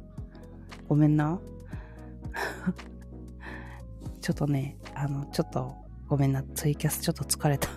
[0.88, 1.38] ごめんな。
[4.22, 5.76] ちょっとね、あの、ちょっと
[6.08, 6.42] ごめんな。
[6.56, 7.68] ツイキャスちょっと疲れた。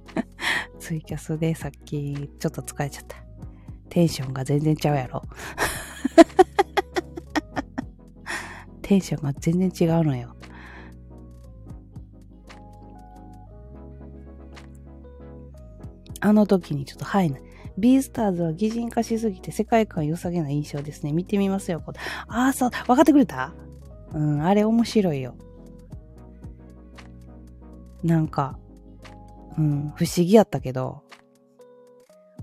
[0.78, 3.16] ツイキャスでさっきちょっと疲れちゃった。
[3.88, 5.22] テンションが全然ちゃうやろ。
[8.82, 10.36] テンションが全然違うのよ。
[16.20, 17.38] あの時にちょっとはいな。
[17.78, 21.12] ビースターズは擬人化しすぎて世界観良さげな印象ですね。
[21.12, 21.82] 見てみますよ。
[22.28, 23.52] ああ、そう、分かってくれた？
[24.12, 25.34] うん、あれ面白いよ。
[28.02, 28.58] なんか、
[29.58, 31.02] うん、不思議やったけど、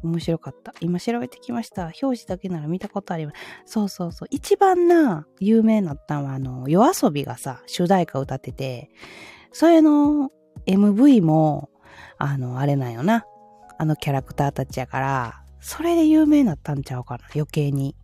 [0.04, 0.74] 面白かった。
[0.82, 1.84] 今調べてきました。
[1.84, 3.38] 表示だけなら見たことあります。
[3.66, 4.28] そうそうそう。
[4.32, 8.90] 一番な、有名なったのは、あの、夜遊びがさ、主題歌歌ってて、
[9.54, 10.32] それの
[10.66, 11.70] MV も、
[12.18, 13.26] あの、あれなんよな。
[13.84, 17.98] あのキャラクターたちやから、それで有名になったんちゃうかな、余計に。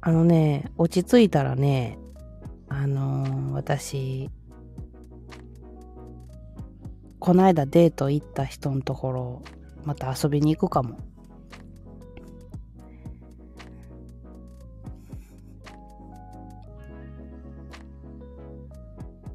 [0.00, 2.00] あのね、落ち着いたらね、
[2.68, 4.30] あのー、私、
[7.20, 9.42] こないだデート行った人のところ、
[9.84, 11.11] また遊びに行くかも。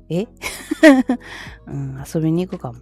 [0.10, 0.28] え？
[1.68, 2.80] うん、遊びに行くかも。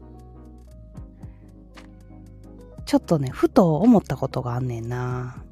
[2.85, 5.43] ちょっとね、ふと思ったことがあんねんな。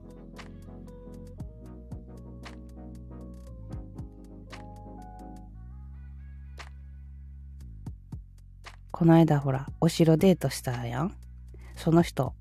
[8.92, 11.16] この間ほら、お城デートしたやん？
[11.76, 12.34] その人。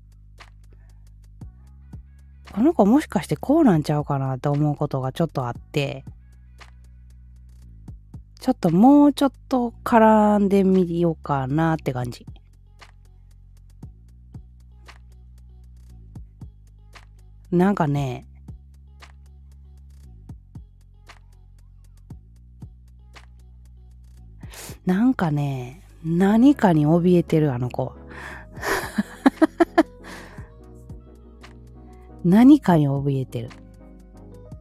[2.53, 6.05] この子もしかしてこうなんちゃうかなって思うことがちょっとあって、
[8.43, 12.25] ちょっともうちょっと絡んでみようかなって感じ。
[17.51, 18.25] なんかね、
[24.85, 27.93] なんかね、何かに怯えてる、あの子。
[32.25, 33.49] 何かに怯えてる。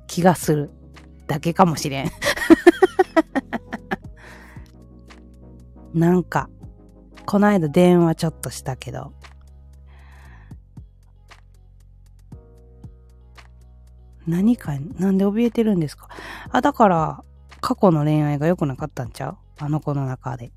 [0.07, 0.71] 気がする。
[1.27, 2.13] だけかもしれん。
[5.95, 6.49] なんか、
[7.27, 9.13] この間電話ちょっとしたけど、
[14.27, 16.09] 何か、なんで怯えてるんですか？
[16.51, 17.25] あ、だから、
[17.61, 19.37] 過去の恋愛が良くなかったんちゃう？
[19.59, 20.53] あの子の中で。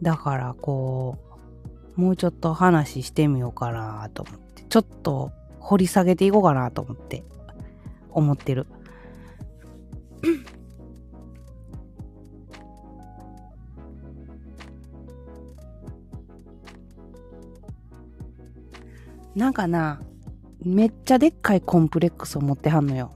[0.00, 1.18] だからこ
[1.96, 7.24] う、もうちょっと話してみようかなと思って、ちょっと掘り下げていこうかなと思って、
[8.10, 8.66] 思ってる。
[19.34, 20.00] なんかな、
[20.62, 23.12] めっちゃでっかいコンプレックスを持ってはんのよ。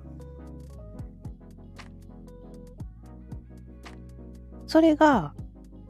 [4.67, 5.35] それが、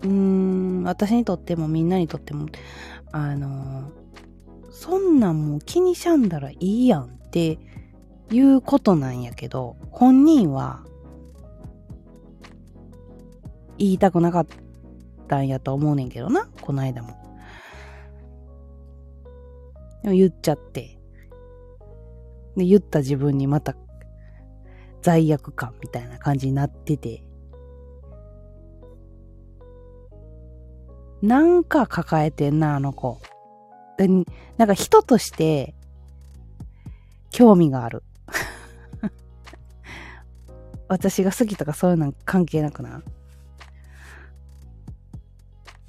[0.02, 2.46] うーん、私にとってもみんなにとっても、
[3.12, 3.92] あの
[4.70, 7.58] そんなんもう気にしゃんだらいいやんって
[8.32, 10.84] いうことなんやけど、本人は
[13.78, 14.46] 言いたくなかっ
[15.28, 17.16] たんやと思うねんけどな、この間も。
[20.02, 20.98] でも言っちゃって。
[22.56, 23.74] で、言った自分にまた
[25.02, 27.24] 罪悪感みたいな感じになってて。
[31.20, 33.20] なんか抱えてんな、あの子。
[33.98, 34.08] で
[34.56, 35.74] なんか人として
[37.30, 38.02] 興味がある。
[40.92, 43.02] 私が好きとかそういうの関係なくな。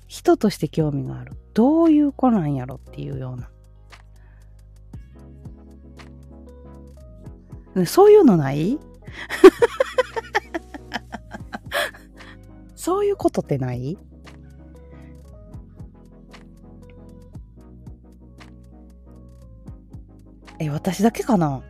[0.07, 1.33] 人として興味がある。
[1.53, 3.35] どういう子なんやろっていうよう
[7.75, 7.85] な。
[7.85, 8.79] そういうのない？
[12.77, 13.97] そういうことってない？
[20.59, 21.61] え、私だけかな？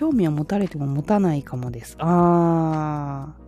[0.00, 1.94] 興味は持たれても持たないかもです。
[1.98, 3.40] あー。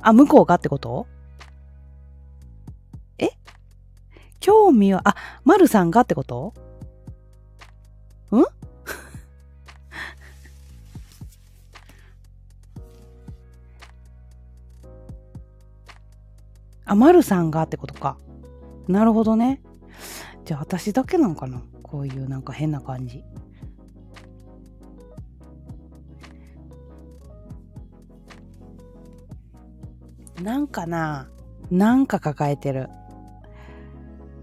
[0.00, 1.08] あ、向こうがってこと？
[3.18, 3.30] え？
[4.38, 6.54] 興味は、あ、丸さんがってこと？
[8.30, 8.36] ん？
[16.86, 18.16] あ、丸さんがってことか。
[18.86, 19.60] なるほどね。
[20.44, 21.60] じゃあ私だけなんかな？
[21.82, 23.24] こういうなんか変な感じ。
[30.44, 31.30] なんかな、
[31.70, 32.90] なんか抱えてる。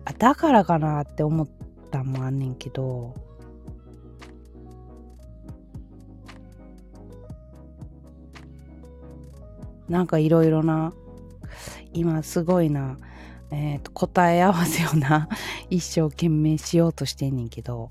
[0.04, 1.48] あ、だからかなって思っ
[1.92, 3.14] たんもあんねんけど、
[9.88, 10.92] なんかいろいろな、
[11.94, 12.98] 今すごいな、
[13.52, 15.30] えっ、ー、と、答え合わせをな、
[15.70, 17.90] 一生懸命しようとしてんねんけど、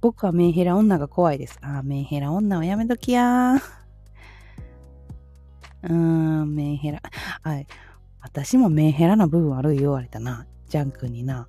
[0.00, 1.56] 僕はメンヘラ女が怖いです。
[1.62, 3.83] あ、メンヘラ女はやめときやー。
[5.84, 7.02] うーん、メンヘラ。
[7.42, 7.66] はい。
[8.20, 10.46] 私もメンヘラな部分ある言われたな。
[10.68, 11.46] ジャンクにな。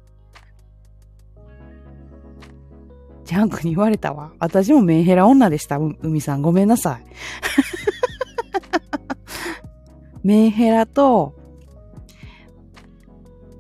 [3.24, 4.34] ジャンクに言われたわ。
[4.40, 5.78] 私もメンヘラ女でした。
[5.78, 7.06] う、海さんごめんなさい。
[10.24, 11.36] メンヘラと、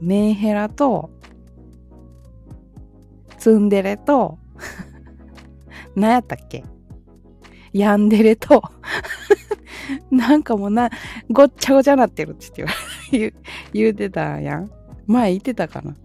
[0.01, 1.09] メンヘラと、
[3.37, 4.37] ツンデレと、
[5.95, 6.63] 何やったっけ？
[7.73, 8.63] ヤンデレと
[10.17, 10.89] なんかもうな、
[11.29, 12.65] ごっちゃごちゃなってるって
[13.11, 13.33] 言 う
[13.73, 14.71] 言うてたやん。
[15.05, 15.95] 前言ってたかな。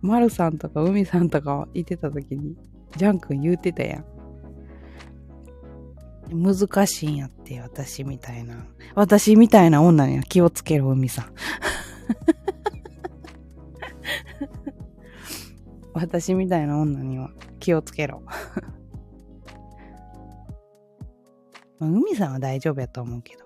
[0.00, 2.56] まるさんとか海さんとか言ってた時に、
[2.96, 4.04] ジャン君言うてたやん。
[6.32, 8.66] 難しいんやって、私みたいな。
[8.94, 11.26] 私みたいな女には気をつけろ、海さん。
[15.94, 18.22] 私みたいな女には気をつけろ。
[21.82, 23.42] まあ、海さんは大丈夫やと思うけど。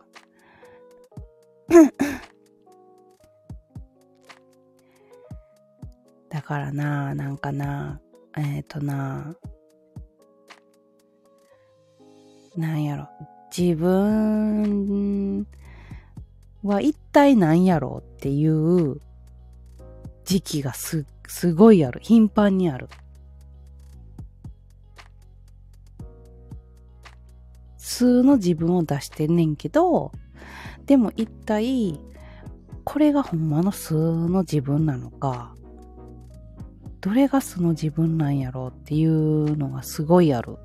[6.29, 7.99] だからな、なんかな、
[8.37, 9.35] えっ、ー、とな、
[12.59, 13.09] なんやろ、
[13.57, 15.47] 自分
[16.63, 19.01] は一体何やろうっていう
[20.27, 22.01] 時期がす、すごいある。
[22.03, 22.91] 頻繁にある。
[27.89, 30.11] 数の自分を出してんねんけど、
[30.87, 32.01] でも一体、
[32.83, 35.55] これがほんまの数の自分なのか、
[37.01, 40.57] どれが素の自分なんやろうっていうのがすごいある。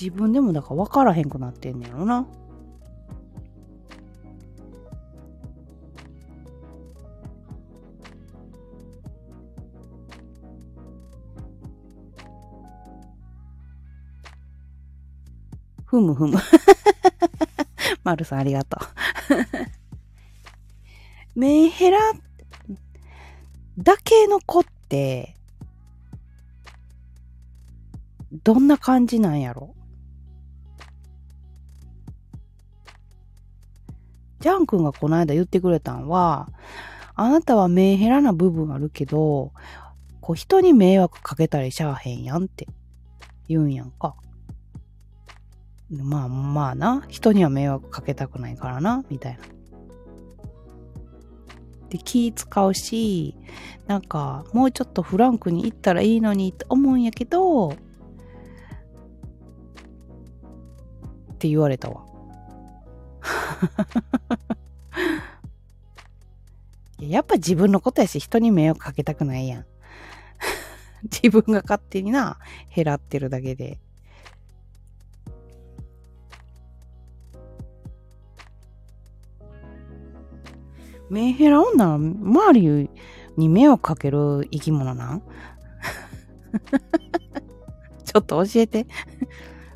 [0.00, 2.28] 自分でもだから分からへんくなってんねやろな。
[15.92, 16.38] ふむふむ。
[18.02, 18.80] まるさんありがとう。
[21.38, 21.98] メンヘラ
[23.76, 25.36] だけの子って、
[28.42, 29.74] どんな感じなんやろ？
[34.40, 36.48] ジャン君がこの間言ってくれたんは、
[37.14, 39.52] あなたはメンヘラな部分あるけど、
[40.22, 42.66] こう人に迷惑かけたりしゃあへんやんって
[43.46, 44.16] 言うんやんか。
[45.92, 49.40] まあまあな、人には迷惑かけたくないからな、みたいな。
[51.90, 53.36] で、気使うし、
[53.86, 57.74] なんか、もうちょっとフランクに行ったらいいのにって思うんやけど、っ
[61.38, 62.06] て言われたわ。
[66.98, 69.66] やっぱ自分のことやし人に迷惑かけたくないやん。
[71.04, 72.38] 自分が勝手にな、
[72.74, 73.78] 減らってるだけで。
[81.12, 82.90] メンヘラ女は周り
[83.36, 85.20] に迷惑かける生き物なん？
[88.04, 88.86] ちょっと教えて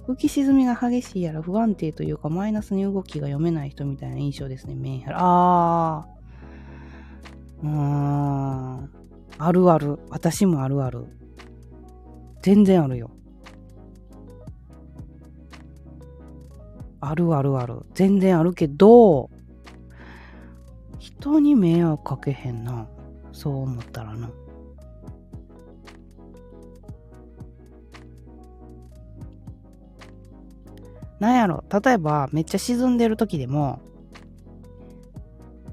[0.08, 5.16] 浮き沈みが激しいやら不安定というかマイナスに動きが読めない人みたいな印象ですね、メンヘラ。
[5.20, 7.66] あー。
[7.66, 8.90] うん。
[9.38, 9.98] あるある。
[10.08, 11.06] 私もあるある。
[12.42, 13.10] 全然あるよ。
[17.00, 17.82] あるあるある。
[17.94, 19.30] 全然あるけど、
[21.06, 22.88] 人に迷惑かけへんな。
[23.30, 24.28] そう思ったらな。
[31.20, 33.80] なんやろ、例えばめっちゃ沈んでる時でも、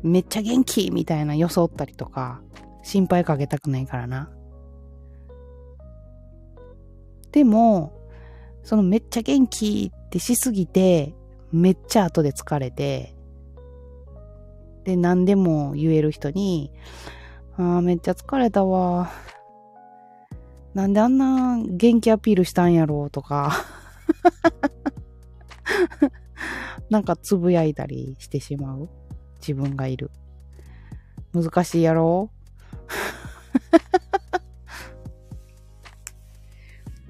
[0.03, 2.41] めっちゃ元気みたいな装ったりとか、
[2.83, 4.29] 心配かけたくないからな。
[7.31, 7.91] でも、
[8.63, 11.15] そのめっちゃ元気ってしすぎて、
[11.51, 13.15] めっちゃ後で疲れて、
[14.83, 16.71] で、何でも言える人に、
[17.57, 19.11] ああ、めっちゃ疲れたわ。
[20.73, 23.63] なんであんな元気アピールしたんやろうとか
[26.89, 28.89] なんかつぶやいたりしてしまう
[29.39, 30.09] 自分がいる。
[31.31, 32.31] 難しいやろ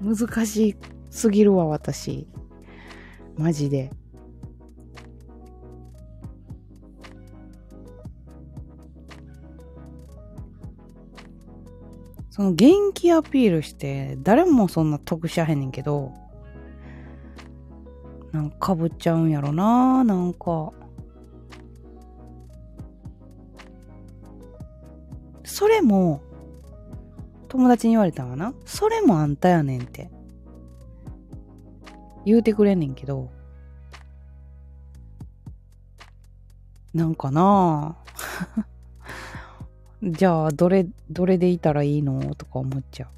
[0.00, 0.76] 難し
[1.10, 2.28] すぎるわ、私。
[3.36, 3.90] マジで。
[12.34, 16.12] その元気アピールして、誰もそんな得しゃへんねんけど、
[18.32, 20.72] なんかぶっちゃうんやろななんか。
[25.44, 26.22] それも、
[27.46, 28.52] 友達に言われたわな。
[28.64, 30.10] それもあんたやねんって。
[32.24, 33.30] 言うてくれんねんけど。
[36.92, 38.73] なんかなぁ
[40.06, 42.34] じゃあ、どれ、どれでいたらいいの？
[42.34, 43.08] とか思っちゃ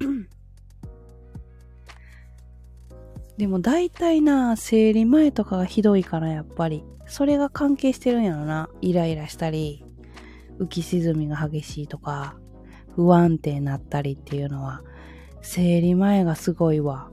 [0.00, 0.04] う。
[3.38, 6.84] でも大体な、生理前とかがひどいからやっぱり。
[7.06, 8.68] それが関係してるんやろな。
[8.82, 9.84] イライラしたり、
[10.60, 12.36] 浮き沈みが激しいとか、
[12.94, 14.82] 不安定になったりっていうのは、
[15.40, 17.10] 生理前がすごいわ。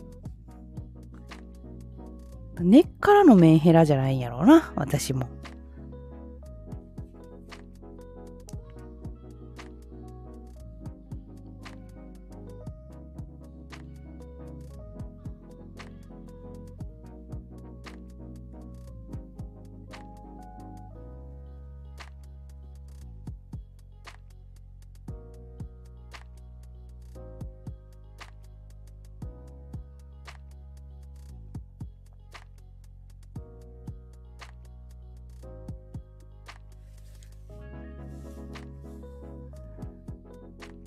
[2.59, 5.34] 根っからのメンヘラじゃないんやろうな、私も。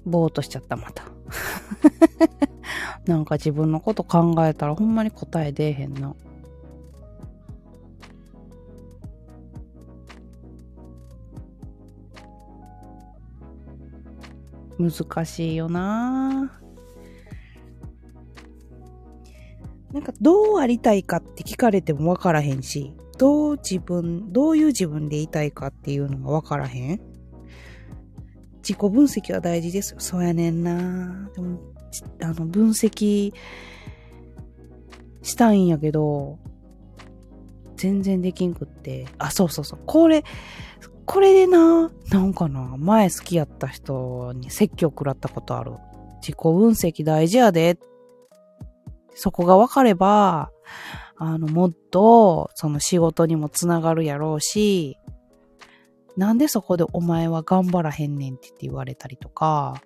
[0.08, 1.04] ぼーっとしちゃった、また。
[3.06, 6.14] なんか自分のこと考えたらほんまに答え出えへんな。
[14.78, 16.52] 難しいよな
[19.92, 27.00] なんかどうありたいかって聞かれてもわからへんし、どう自分、どういう自分でいたいかっていうのがわからへん。
[28.68, 30.00] 自己分析は大事ですよ。
[30.00, 31.58] そうやねんなでも、
[32.20, 33.32] あの、分析
[35.22, 36.38] したいんやけど、
[37.76, 39.06] 全然できんくって。
[39.16, 39.80] あ、そうそうそう。
[39.86, 40.22] これ、
[41.06, 45.72] これでな、なんかな、前好きやった人に説教食らったことある。
[46.20, 47.78] 自己分析大事やで。
[49.14, 50.50] そこが分かれば、
[51.16, 54.98] あの、もっと、その仕事にもつながるやろうし、
[56.18, 59.80] なんでそこでお前は頑張らへんねんって言われたりとか、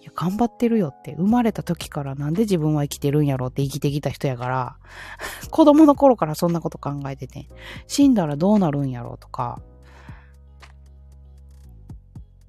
[0.00, 4.78] いや、頑張ってるよって、生まれた時からなんで自分は生きてるんやろって生きてきた人やから、
[5.52, 7.46] 子供の頃からそんなこと考えてて、
[7.86, 9.60] 死んだらどうなるんやろうとか、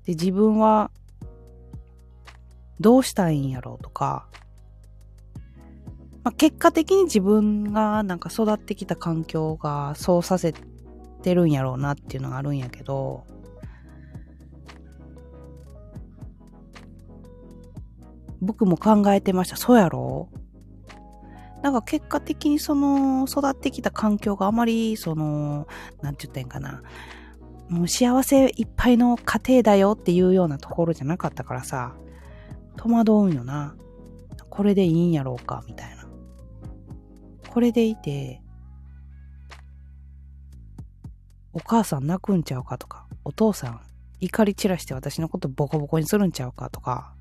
[0.05, 0.91] で、自分は
[2.79, 4.25] どうしたいんやろうとか、
[6.23, 10.74] まあ、結果的に自分がなんか育ってきた環境がそうさせて
[11.25, 13.25] てるんやろうなっていうのがあるんやけど、
[18.41, 19.55] 僕も考えてました。
[19.55, 20.29] そうやろ？
[21.63, 25.67] なんか結果的にその育ってきた環境があまりその、
[26.03, 26.83] なんて言ったらいいんかな。
[27.69, 31.95] もう幸せいっぱいの家庭だよっていうようなところじゃなかったからさ、
[32.77, 33.75] 戸惑うんよな。
[34.51, 36.05] これでいいんやろうか、みたいな。
[37.49, 38.43] これでいて、
[41.55, 43.81] お母さん泣くんちゃうかとか、お父さん
[44.19, 47.13] 怒り散らして私のことボコボコにするんちゃうかとか、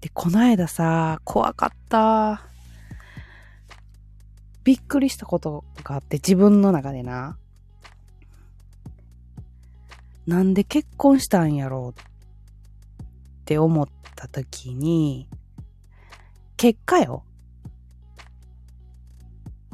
[0.00, 2.42] で、この間さ、怖かった。
[4.62, 7.36] びっくりしたことがあって、自分の中でな。
[10.28, 12.04] なんで結婚したんやろうっ
[13.46, 15.28] て思った時に、
[16.56, 17.24] 結果よ。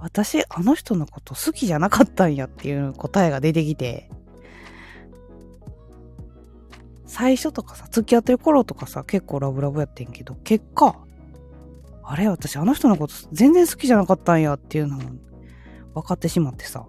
[0.03, 4.11] 私、あの人のこと好きじゃなかったんやっていう答えが出てきて、
[7.07, 10.97] 最初とかさ、付き合ってる頃とかさ、結構ラブラブやってんけど、結果、
[12.03, 15.03] あれ私あの人のこと全然好きじゃなかったんやっていうのも
[15.95, 16.85] 分かってしまってさ。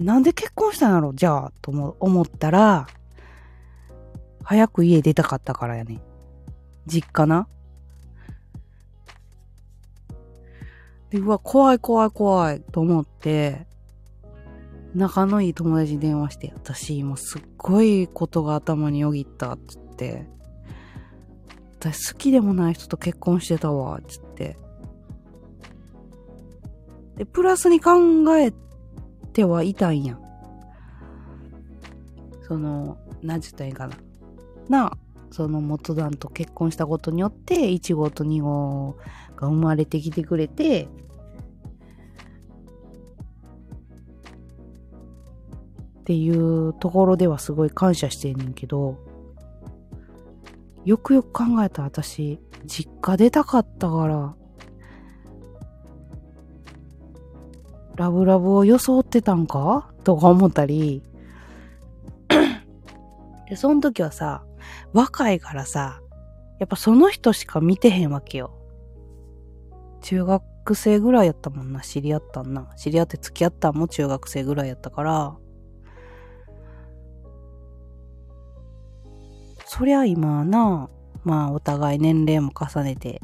[0.00, 2.88] なんで結婚したんやろじゃあ、と思ったら、
[4.42, 6.02] 早く家出たかったからやね。
[6.86, 7.46] 実家な。
[11.12, 13.66] で、うわ、怖い怖い怖いと思って、
[14.94, 20.26] 仲のいい友達に電話して、私今すっごいことが頭によぎったっつって、
[21.78, 24.56] 私好きでもない人と結婚してたわっ、つって。
[27.16, 27.92] で、プラスに考
[28.38, 28.54] え
[29.34, 30.18] てはいたんや。
[32.48, 33.96] その、何て言ったらいいかな。
[34.68, 34.96] な、
[35.30, 38.96] その元旦と結婚したことによって、1号と2号
[39.42, 40.88] が生まれてきてくれて、
[46.00, 48.96] っていうところではすごい感謝してんねんけど、
[50.84, 54.34] よくよく考えたら私、実家出たかったから、
[57.96, 59.92] ラブラブを装ってたんか？
[60.02, 61.02] とか思ったり、
[63.48, 64.44] で、その時はさ、
[64.92, 66.00] 若いからさ、
[66.58, 68.61] やっぱその人しか見てへんわけよ。
[70.02, 72.68] 中学生ぐらいやったもんな、知り合ったんな。
[72.76, 75.36] 知り合って付き合ったんも中学生ぐらいやったから、
[79.66, 80.90] そりゃ今な、
[81.24, 83.22] まあお互い年齢も重ねて。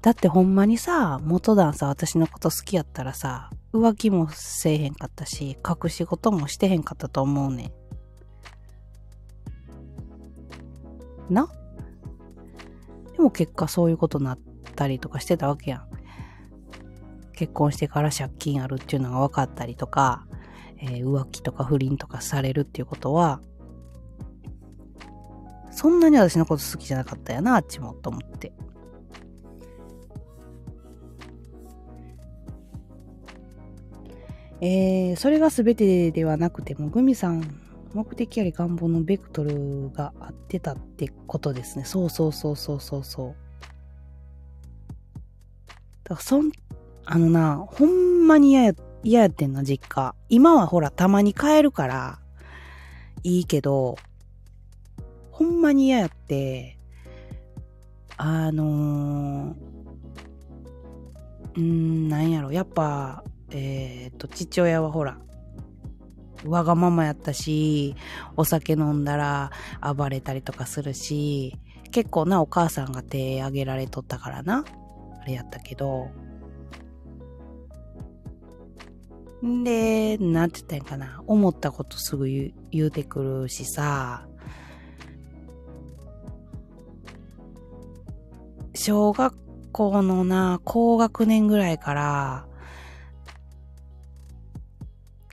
[0.00, 7.72] だってほんまにさ、元旦さ、私のこと好きやったらさ、浮気もせえへんかったし、隠し事もしてへんかったと思うね
[11.28, 11.34] ん。
[11.34, 11.48] な？
[13.20, 14.38] でも結果そういうことになっ
[14.76, 15.88] たりとかしてたわけやん。
[17.34, 20.26] 結婚してから借金あるっていうのが分かったりとか、
[20.78, 23.42] えー、浮気とか不倫とかされるっていうことは、
[25.70, 28.54] そんなに私のこと好きじゃなかったよな、あっちも、と思って。
[34.62, 37.42] えー、それが全てではなくても、グミさん、
[37.92, 41.84] 目的より願望のベクトルが合ってたってことですね。
[41.84, 43.34] そうそうそうそうそうそう。
[46.04, 46.50] だからそん、
[47.04, 48.72] あのな、ほんまに嫌や、
[49.02, 50.14] 嫌やってんな、実家。
[50.28, 52.20] 今はほら、たまに帰るから、
[53.22, 53.96] いいけど、
[55.30, 56.78] ほんまに嫌やって、
[58.16, 59.70] あのー、
[61.56, 65.18] うん、なんやろ、やっぱ、えっ、と、父親はほら、
[66.46, 67.94] わがままやったし、
[68.36, 69.50] お酒飲んだら
[69.94, 71.58] 暴れたりとかするし、
[71.90, 74.64] 結構なお母さんが手挙げられとったからな。
[75.20, 76.08] あれやったけど。
[79.44, 81.22] んで、なんて言ったんかな。
[81.26, 84.26] 思ったことすぐ言う言うてくるしさ。
[88.74, 89.36] 小学
[89.72, 92.46] 校のな、高学年ぐらいから、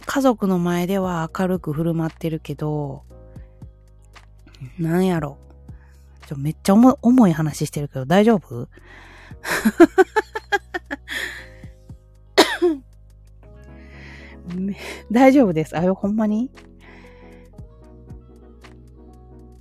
[0.08, 3.04] 家族の前では明るく振る舞ってるけど、
[4.80, 5.38] なんやろ。
[6.26, 8.68] ちょめっちゃ重重い話してるけど大丈夫？
[15.12, 15.78] 大丈夫です。
[15.78, 16.50] あ、よ、ほんまに？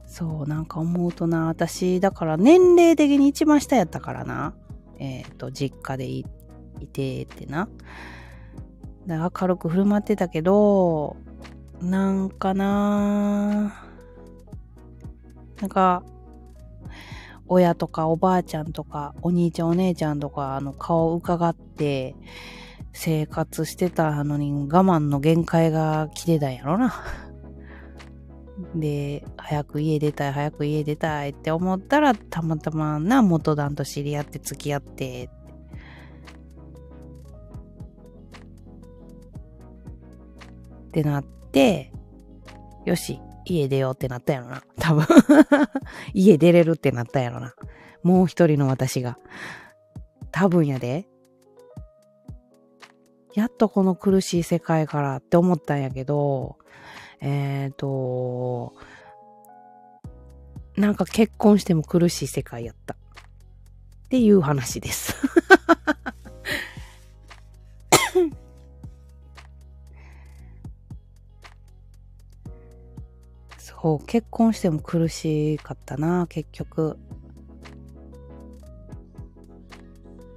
[0.07, 4.55] そう、なんか思うとな、私、だから年齢的に一番下やったからな。
[4.99, 6.25] えっ、ー、と、実家でい
[6.81, 7.69] いてってな。
[9.07, 11.17] 明るく振る舞ってたけど、
[11.81, 13.85] なんかな
[15.61, 16.03] なんか、
[17.49, 22.17] 親とかおばあちゃんとかお兄ちゃんお姉ちゃんとかあの顔を伺って
[22.93, 26.95] 生活してたのに我慢の限界が来てたんやろな。
[28.75, 35.29] で、早く家出たい、早く家出たいって思ったら、たまたまな元旦と知り合って付き合って
[40.97, 41.93] ってなって、
[42.87, 44.63] よし、家出ようってなったやろな。
[44.81, 45.07] 多分
[46.15, 47.55] 家出れるってなったやろな。
[48.03, 49.19] もう一人の私が。
[50.33, 51.07] 多分やで。
[53.35, 56.57] やっとこの苦しい世界からって思ったんやけど、
[57.21, 58.75] えっ、ー、と、
[60.79, 62.95] なんか結婚しても苦しい世界やった。
[62.95, 65.15] っていう話です
[73.87, 76.99] そう、結婚しても苦しかったな、結局。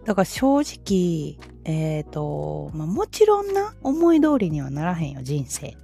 [0.05, 5.75] だから正直、えっ、ー、と、まあ、もちろんな、思い通りにはならへんよ、人生。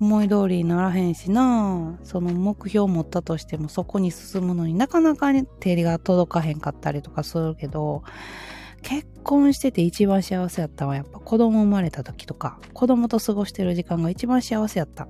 [0.00, 8.02] 思い通りにならへんしなその目標を持ったとしてもそこに進むのになかなかね手が届かへんかったりとかするけど
[8.84, 15.08] 結婚してて一番幸せやったのはやっぱ子供生まれた時とか、子供と過ごしてる時間が一番幸せやった。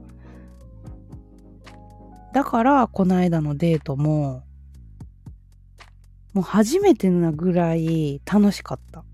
[2.32, 4.44] だから、この間のデートも、
[6.32, 9.04] もう初めてなぐらい楽しかった。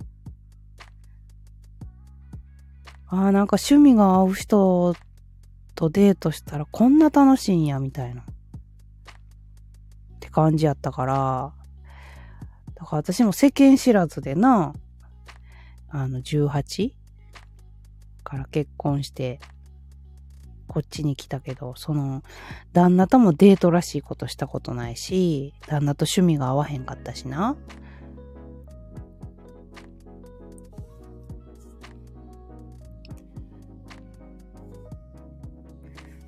[3.07, 4.95] ああ、なんか趣味が合う人
[5.75, 8.21] とデートしたらこんな楽しいんや、みたいな。
[8.21, 8.25] っ
[10.21, 11.53] て感じやったから、
[12.81, 14.75] だから私も世間知らずでな、
[15.91, 16.93] あの、18?
[18.25, 19.39] から結婚して、
[20.67, 22.23] こっちに来たけど、その、
[22.73, 27.59] 旦那ともデートらしいことしたことないし、旦那と趣味が合わへんかったしな。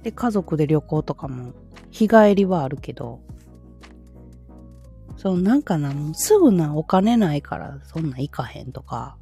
[0.02, 1.54] で、家族で旅行とかも、
[1.90, 3.20] 日帰りはあるけど、
[5.22, 9.16] そう、なんかな、もうすぐな、お金ないから、そんな行かへんとか、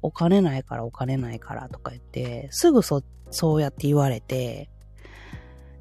[0.00, 4.70] お金ないからお金ないからとか言って、すぐそ、そうやって言われて、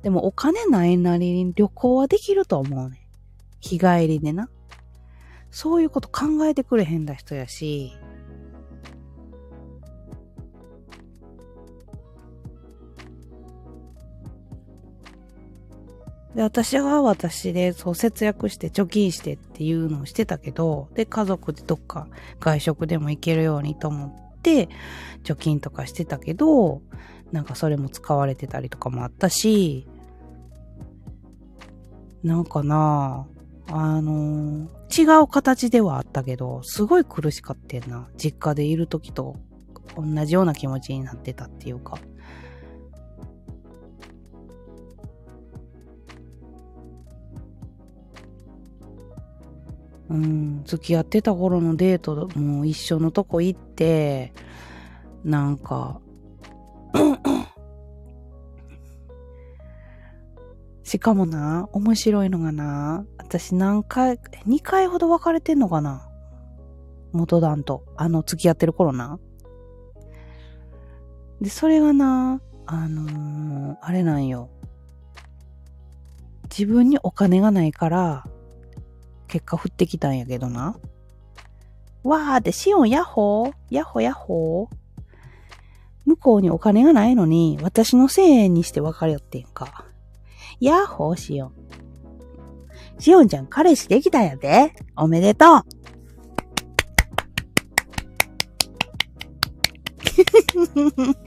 [0.03, 3.07] でもお金ないなりに旅行はできると思うね。
[3.61, 4.49] 日帰りでな。
[5.51, 7.93] そういうこと考えてくれへんだ人やし、
[16.35, 22.07] で、私は私で、そう、節約して貯金してっていうのをしてたけど、で、家族でどっか
[22.41, 24.67] 外食でも行けるようにと思って、
[25.23, 26.81] 貯金とかしてたけど、
[27.31, 29.87] なんかそれも使われてたりとかもあったし、
[32.21, 33.27] なんかな
[33.67, 38.07] あの違う形ではあったけど、すごい苦しかってんな。
[38.17, 39.37] 実家でいる時と
[39.95, 41.97] 同じような気持ちになってたっていうか。
[50.09, 54.33] うん、付き合ってた頃のデートも一緒のとこ行って、
[55.23, 55.99] なんか
[60.83, 66.07] しかもな、面白いのがな、私何回、2回ほど別れてんのかな
[67.11, 67.83] 元旦と。
[67.95, 69.19] あの、付き合ってる頃な。
[71.41, 74.49] で、それがな、あのー、あれなんよ。
[76.43, 78.25] 自分にお金がないから、
[79.35, 80.79] 結果降ってきたんやけどな。
[82.05, 84.75] わーってシオンヤッホーヤッホヤッホー
[86.05, 89.83] 向こうにお金がないのに、私の1000円にして別れよってんか。
[90.61, 91.53] ヤッホーシオン。
[92.97, 94.71] シオンちゃん彼氏できたんやで。
[94.95, 95.61] おめでとう。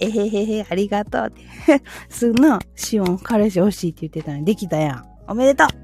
[0.00, 1.42] えへへへ、ありがとうって。
[2.08, 5.04] すんな、シオン彼氏欲しいって言ってたのにできたやん。
[5.26, 5.83] おめでとう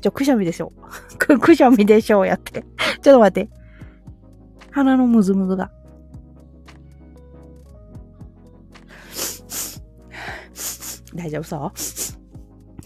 [0.00, 0.72] ちょ、くしゃみでしょ。
[1.18, 2.62] く、 くしゃみでしょやって。
[3.02, 3.50] ちょっと待って。
[4.70, 5.70] 鼻のムズムズが。
[11.14, 11.72] 大丈夫そ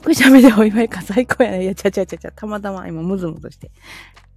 [0.01, 0.03] う？
[0.03, 1.65] くしゃみでお祝いか最高やね。
[1.65, 3.71] いや、ちゃちゃちゃちゃ、たまたま今ムズムズして。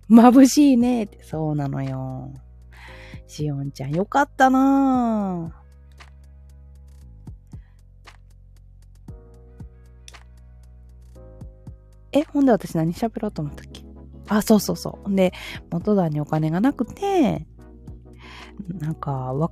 [0.09, 1.23] 眩しいねって。
[1.23, 2.33] そうなのよ。
[3.27, 5.64] しおんちゃんよかったなぁ。
[12.15, 13.83] え、ほんで私何喋ろうと思ったっけ？
[14.29, 15.03] あ、そうそうそう。
[15.03, 15.33] ほんで、
[15.69, 17.45] 元旦にお金がなくて、
[18.79, 19.51] なんか、わ、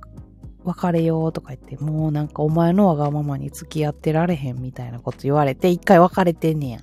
[0.64, 6.80] 別れようとか言って、もうなんかお前のわがままに付き合ってられへんみたいなこと言われて、一回別れてんねや。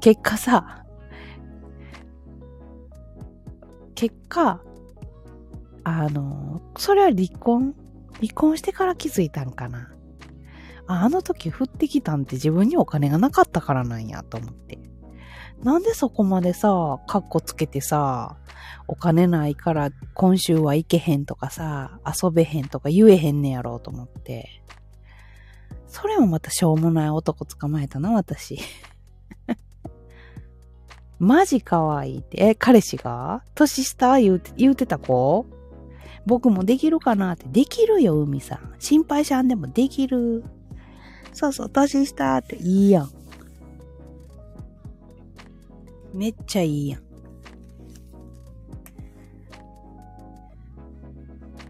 [0.00, 0.84] 結果さ、
[3.96, 4.62] 結果、
[5.82, 7.74] あの、それは離婚？
[8.20, 9.90] 離婚してから気づいたんかな？
[10.86, 14.78] あの時降ってきたんって自分にお金がなかったからなんやと思って。
[15.62, 18.36] なんでそこまでさ、カッコつけてさ、
[18.88, 24.62] お金ないから今週は行けへんとかさ、遊べへんとか言えへんねやろうと思って。
[25.88, 28.58] それもまたしょうもない男捕まえたな、私。
[31.18, 32.48] マジ可愛いって。
[32.48, 35.46] え、彼氏が年下言う、言うてた子？
[36.26, 37.46] 僕もできるかなって。
[37.48, 38.74] できるよ、海さん。
[38.78, 40.44] 心配しゃんでもできる。
[41.36, 43.10] そうそう、年下っていいやん。
[46.14, 47.02] めっちゃいいやん。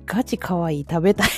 [0.06, 1.28] ガチ可愛い食べたい。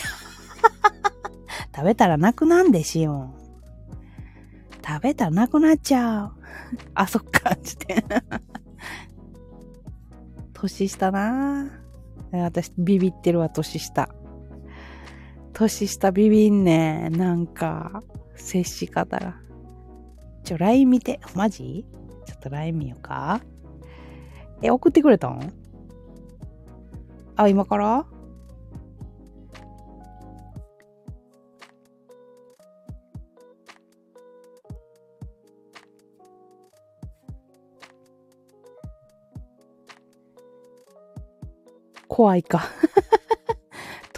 [1.74, 4.86] 食べたらなくなんでしよう。
[4.86, 6.32] 食べたらなくなっちゃう。
[6.92, 8.04] あ、そっか、つって。
[10.52, 11.70] 年下な
[12.30, 14.10] 私、ビビってるわ、年下。
[15.58, 18.04] 年下ビビんねなんか、
[18.36, 19.34] 接し方が。
[20.44, 21.18] ちょ、LINE 見て。
[21.34, 21.84] マジ？
[22.26, 23.40] ちょっと LINE 見ようか。
[24.62, 25.52] え、送ってくれたん？
[27.34, 28.06] あ、今から？
[42.06, 42.62] 怖いか。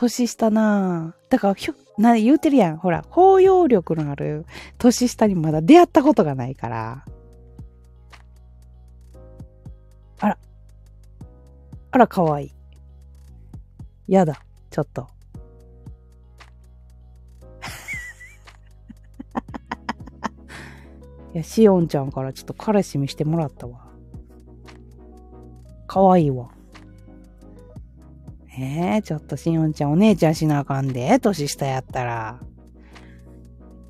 [0.01, 1.15] 年下な。
[1.29, 2.79] だから、ひょ、な、言うてるやん。
[2.79, 4.47] ほら、包容力のある
[4.79, 7.05] 年下にまだ出会ったことがないから。
[10.21, 10.39] あら。
[11.91, 12.53] あら、かわいい。
[14.09, 14.43] やだ。
[14.71, 15.07] ちょっと。
[21.35, 23.87] いや、しおんちゃんからちょっと彼氏見してもらったわ。
[25.87, 26.49] かわいいわ。
[28.63, 32.41] え、ちょっとしおんちゃんお姉ちゃんしなあかんで、年下やったら。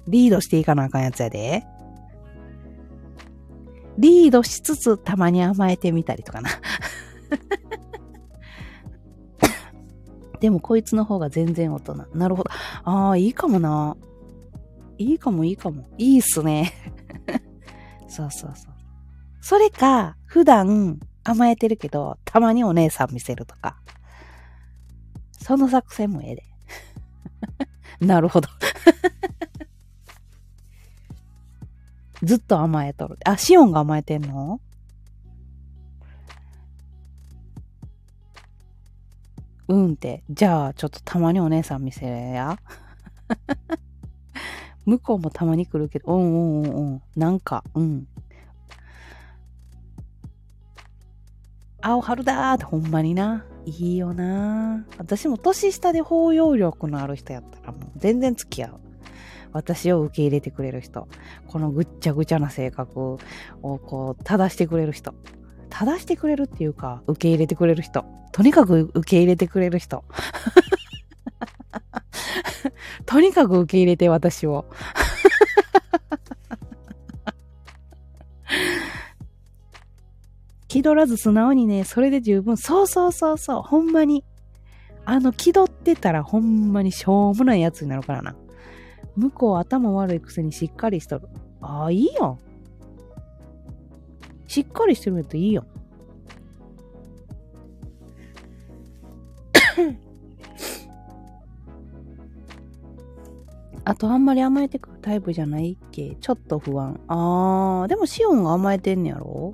[0.06, 1.64] リードしていかなあかんやつやで。
[3.98, 6.50] リードしつつたまに甘えてみたりとかな。
[10.40, 12.06] でもこいつの方が全然大人。
[12.14, 12.50] なるほど。
[12.84, 13.96] ああ、いいかもな。
[14.96, 15.86] いいかもいいかも。
[15.98, 16.72] いいっすね。
[18.08, 18.74] そうそうそう。
[19.42, 23.79] それか、普段甘えてるけど、たまにお姉さん見せるとか。
[25.50, 26.44] その作戦もええで。
[28.06, 28.48] なるほど。
[32.22, 33.18] ずっと甘えとる。
[33.24, 34.60] あ、シオンが甘えてんの？
[39.66, 40.22] うんって。
[40.30, 42.56] じゃあ、ちょっとたまにお姉さん見せや。
[44.86, 47.02] 向こうもたまに来るけど、うんうんうんうん。
[47.16, 48.06] なんか、うん。
[51.82, 53.44] 青春だーってほんまにな。
[53.66, 58.80] いいよな私も年下で包容力のある人やったらもう全然付き合う。
[59.52, 61.08] 私を受け入れてくれる人。
[61.48, 63.18] このぐっちゃぐちゃな性格を
[63.62, 65.14] こう、正してくれる人。
[65.70, 68.04] 正してくれるっていうか、受け入れてくれる人。
[68.32, 70.04] とにかく受け入れてくれる人。
[73.06, 74.66] とにかく受け入れて私を。
[80.70, 82.56] 気取らず素直にね、それで十分。
[82.56, 83.62] そうそうそうそう。
[83.62, 84.24] ほんまに。
[85.04, 88.36] あの、気取ってたらほんまにしょうもないやつになるからな。
[89.16, 91.26] 向こう頭悪いくせにしっかりしとる。
[91.60, 92.38] ああ、いいよ。
[94.46, 95.64] しっかりしてるやついいよ。
[103.84, 106.14] あとあんまり甘えてくるタイプじゃないっけ？
[106.20, 107.00] ちょっと不安。
[107.08, 109.52] あー、でもシオンが甘えてんねやろ？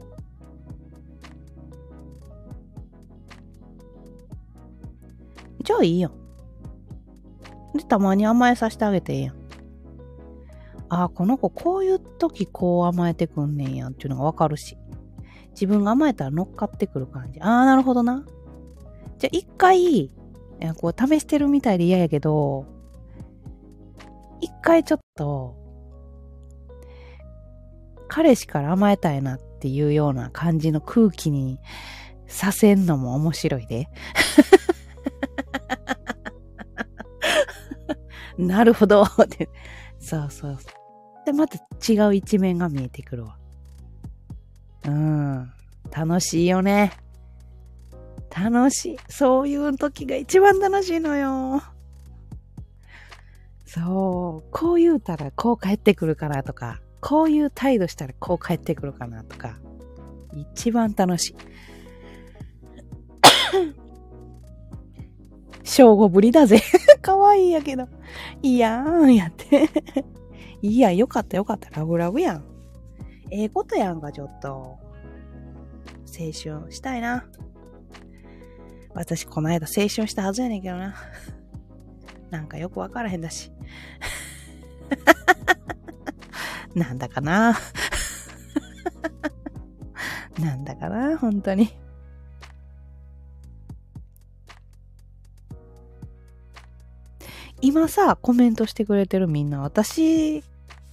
[5.67, 6.13] じゃあいいよ。
[7.75, 9.35] で、たまに甘えさせてあげてええやん。
[10.89, 14.79] ああ、この子こういう時こう甘えてくんねんやんっていうのがわかるし。
[15.51, 17.41] 自分が甘えたら乗っかってくる感じ。
[17.41, 18.25] ああ、なるほどな。
[19.19, 20.13] じゃあ一回、
[20.77, 22.67] こう試してるみたいで嫌やけど、
[24.41, 25.57] 一回ちょっと、
[28.07, 31.59] 彼氏から甘えたいなっていうような感じの空気に
[32.29, 33.89] させんのも面白いで。
[38.39, 39.49] なるほどって。
[39.99, 41.59] そうそうそうで、また
[41.93, 43.37] 違う一面が見えてくるわ。
[44.87, 45.53] うん。
[45.91, 46.93] 楽しいよね。
[48.31, 48.97] 楽しい。
[49.09, 51.63] そういう時が一番楽しいのよ。
[53.65, 54.51] そう。
[54.53, 59.59] こう言うたらこう帰ってくるかなとか、こういう態度したらこう帰ってくるかなとか、
[60.55, 61.37] 一番楽しい。
[65.67, 66.63] 正午ぶりだぜ。
[67.03, 67.89] かわいいやけど。
[68.41, 69.69] いやーん、やって。
[70.63, 71.69] いや、よかったよかった。
[71.71, 72.45] ラブラブやん。
[73.31, 74.49] ええことやんか、ちょっと。
[74.49, 74.79] 青
[76.33, 77.27] 春したいな。
[78.95, 80.95] 私、この間青春したはずやねんけどな。
[82.31, 83.53] なんかよくわからへんだし。
[86.75, 87.59] なんだかな。
[90.39, 91.71] なんだかな、本当に。
[97.67, 100.45] 今さ、コメントしてくれてるみんな、私、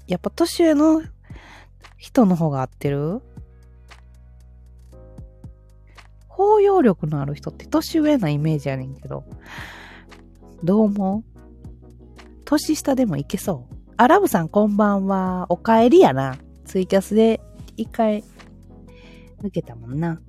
[0.07, 1.03] やっぱ年上の
[1.97, 3.21] 人の方が合ってる？
[6.27, 9.23] 包容力のある人って年上なイメージやねんけど。
[10.63, 11.23] どう思う？
[12.43, 13.75] 年下でもいけそう？
[13.97, 15.45] あ、ラブさんこんばんは。
[15.49, 16.37] お帰りやな。
[16.65, 17.39] ツイキャスで
[17.77, 18.23] 一回
[19.43, 20.19] 抜けたもんな。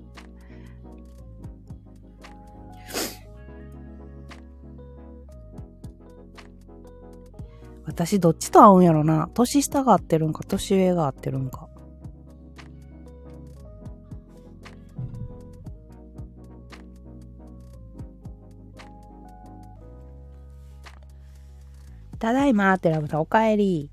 [7.87, 9.29] 私どっちと合うんやろな。
[9.35, 11.69] 年下が合ってるんか、年上が合ってるんか。
[22.19, 23.91] ただいまってラブさん、おかえり。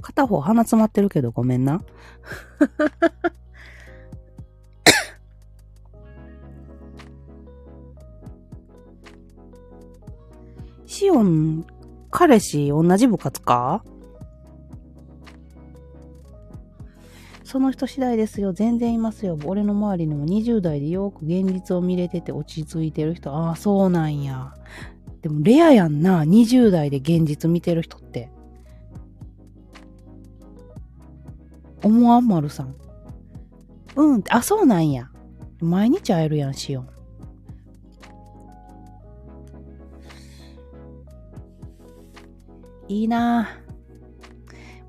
[0.00, 1.80] 片方鼻詰まってるけどごめんな。
[11.02, 11.66] シオン、
[12.12, 13.82] 彼氏同じ部活か？
[17.42, 18.52] その人次第ですよ。
[18.52, 19.36] 全然いますよ。
[19.44, 23.34] 俺の周りにも20代でよく現実を見れてて落ち着いてる人。
[23.34, 24.54] ああ、そうなんや。
[25.22, 26.22] でもレアやんな。
[26.22, 28.30] 20代で現実見てる人って。
[31.82, 32.28] 思わん？
[32.28, 32.76] まるさん。
[33.96, 34.24] うん。
[34.28, 35.10] あ、そうなんや。
[35.60, 36.88] 毎日会えるやん、しよん。
[42.92, 43.48] いいな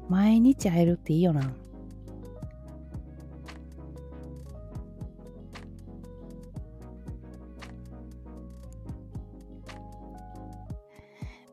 [0.10, 1.54] 毎日会えるっていいよな。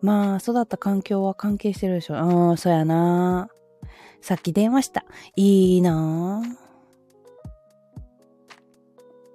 [0.03, 2.15] まあ、育った環境は関係してるでしょ。
[2.15, 3.49] うん、そうやな。
[4.23, 5.05] さっき電話した。
[5.37, 6.43] いいな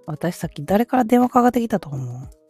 [0.07, 2.44] 私さっき誰から電話かかってきたと思う？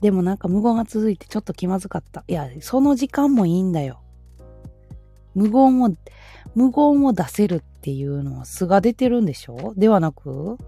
[0.00, 2.24] でもなんか無言が続いてちょっと気まずかった。
[2.28, 4.00] いや、その時間もいいんだよ。
[5.34, 5.94] 無言を、
[6.54, 9.74] 無言を出せるっていうのは素が出てるんでしょ？
[9.76, 10.58] ではなく、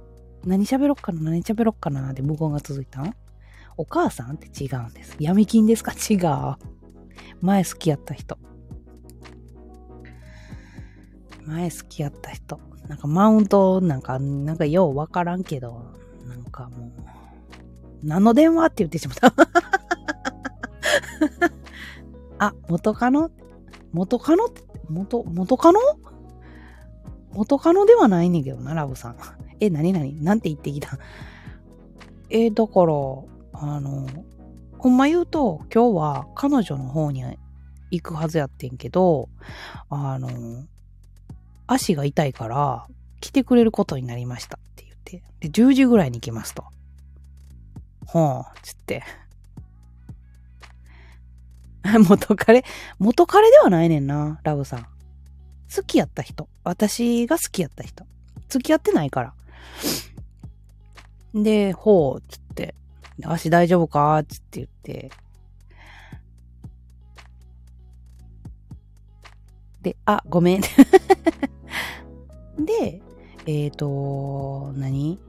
[0.44, 1.20] 何喋ろっかな？
[1.20, 2.12] 何喋ろっかな？
[2.14, 3.14] で無言が続いたん？
[3.76, 5.16] お母さんって違うんです。
[5.18, 5.92] 闇金ですか？
[5.92, 6.56] 違う。
[7.40, 8.38] 前好きやった人。
[11.46, 12.60] 前好きやった人。
[12.88, 15.94] なんかマウント、なんか、なんかようわからんけど、
[16.26, 16.92] なんかもう、
[18.02, 19.32] 何の電話って言ってしまった。
[22.46, 23.30] あ、元カノ？
[23.92, 24.48] 元カノ、
[24.88, 25.80] 元、元カノ？
[27.32, 29.16] 元カノではないねんけどな、ラブさん。
[29.60, 30.98] え、なになになんて言ってきた？
[32.30, 32.92] えだから、
[33.54, 34.06] あの、
[34.78, 37.24] ほんま言うと、今日は彼女の方に
[37.90, 39.28] 行くはずやってんけど、
[39.88, 40.28] あの、
[41.66, 42.86] 足が痛いから
[43.20, 46.64] 来てくれることになりましたって言って、で、10時ぐらいに来ますと。
[48.08, 49.02] ほう、つって。
[52.08, 52.64] 元彼、
[52.98, 54.86] 元彼ではないねんな、ラブさん。
[55.74, 56.48] 好きやった人。
[56.64, 58.06] 私が好きやった人。
[58.48, 59.34] 付き合ってないから。
[61.34, 62.74] で、ほう、つって、
[63.22, 64.24] 足大丈夫か？
[64.26, 65.10] つって言って、
[69.82, 70.62] で、あ、ごめん。
[72.58, 73.02] で、
[73.44, 75.27] えっ、ー、と、何？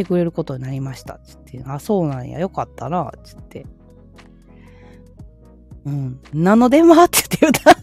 [0.00, 1.18] 来てくれることになりました。
[1.24, 3.66] つって、あ、そうなんや、よかったな、つって。
[5.84, 6.20] うん。
[6.32, 7.04] 何の電話？
[7.04, 7.76] って言って言うた。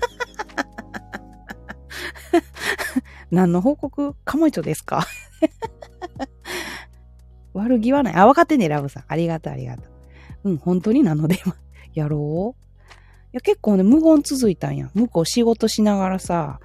[3.31, 4.15] 何の報告？
[4.25, 5.05] カモイチョですか？
[7.53, 8.13] 悪気はない。
[8.15, 9.03] あ、分かってね、ラブさん。
[9.07, 9.83] ありがとう、ありがと
[10.43, 10.49] う。
[10.49, 11.55] うん、本当に何の電話？
[11.93, 12.63] やろう？
[13.33, 14.89] いや、結構ね、無言続いたんや。
[14.93, 16.59] 向こう仕事しながらさ、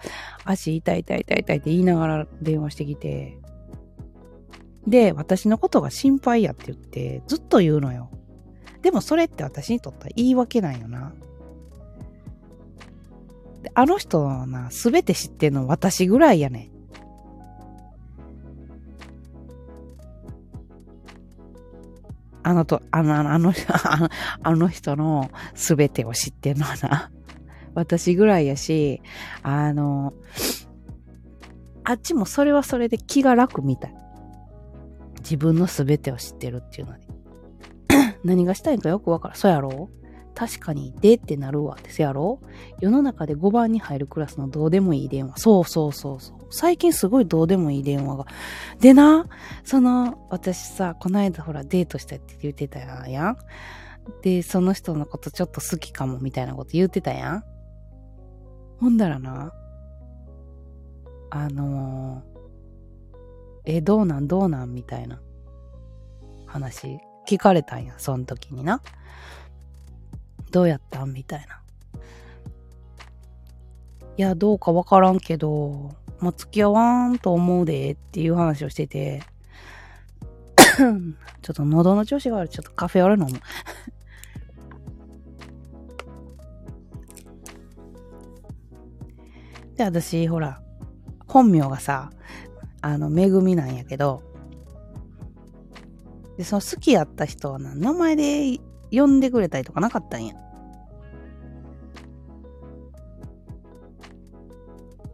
[0.44, 3.38] 足痛い痛い痛い痛いって言いながら電話してきて。
[4.86, 8.10] で、私のことが心配やって言って、ずっと言うのよ。
[8.82, 11.12] でもそれって私にとっては言い訳なんよな。
[13.74, 16.72] あの人のな、すべて知ってんの私ぐらいやねん。
[22.44, 23.52] あのと、あの、あの、
[24.42, 27.10] あの人のすべてを知ってんのはな。
[27.74, 29.00] 私ぐらいやし、
[29.42, 30.12] あの、
[31.84, 33.94] あっちもそれはそれで気が楽みたい。
[35.22, 37.06] 自分のすべてを知ってるっていうのに。
[38.24, 39.36] 何がしたいんかよくわからん。
[39.36, 39.90] そうやろ？
[40.34, 41.76] 確かに、でってなるわ。
[41.82, 42.40] ですやろ？
[42.80, 45.36] 世の中で5番に入るクラスのどうでもいい電話。
[45.38, 46.38] そうそうそうそう。
[46.50, 48.26] 最近すごいどうでもいい電話が。
[48.80, 49.26] でな、
[49.64, 53.36] その、私さ、この間ほらデートしたって言ってたやん。
[54.22, 57.44] で、その人のことちょっと好きかもみたいなこと言ってたやん。
[58.80, 59.52] ほんだらな、
[61.30, 62.31] あのー、
[63.64, 65.20] え、どうなんどうなんみたいな
[66.46, 68.82] 話聞かれたんや、その時にな。
[70.50, 71.12] どうやったん？
[71.12, 71.62] みたいな。
[74.16, 75.90] いや、どうかわからんけど、
[76.20, 79.22] まあ、付き合わんと思うでっていう話をしてて、
[81.42, 82.48] ちょっと喉の調子が悪い。
[82.50, 83.28] ちょっとカフェオレ飲む。
[89.76, 90.62] で、私、ほら、
[91.26, 92.10] 本名がさ、
[92.82, 94.22] あの、めぐみなんやけど、
[96.36, 98.58] で、その好きやった人は、名前で
[98.90, 100.34] 呼んでくれたりとかなかったんや。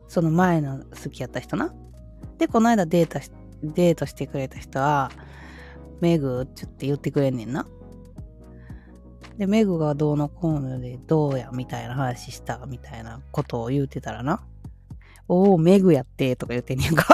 [0.08, 1.74] その前の好きやった人な。
[2.38, 3.30] で、この間デートし、
[3.62, 5.10] デートしてくれた人は、
[6.00, 7.66] メグって言って言ってくれんねんな。
[9.36, 14.42] で、メグがどうのこうのでどうやみたいな話したみたいなことを言うてたらな。
[15.28, 17.04] おお、メグやってとか言ってんねんか。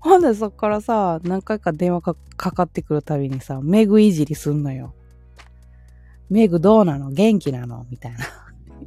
[0.00, 2.14] ほんでそっからさ、何回か電話か
[2.52, 4.94] かってくるたびにさ、メグいじりすんのよ。
[6.30, 7.10] メグどうなの？
[7.10, 7.86] 元気なの？
[7.90, 8.18] みたいな。
[8.18, 8.22] い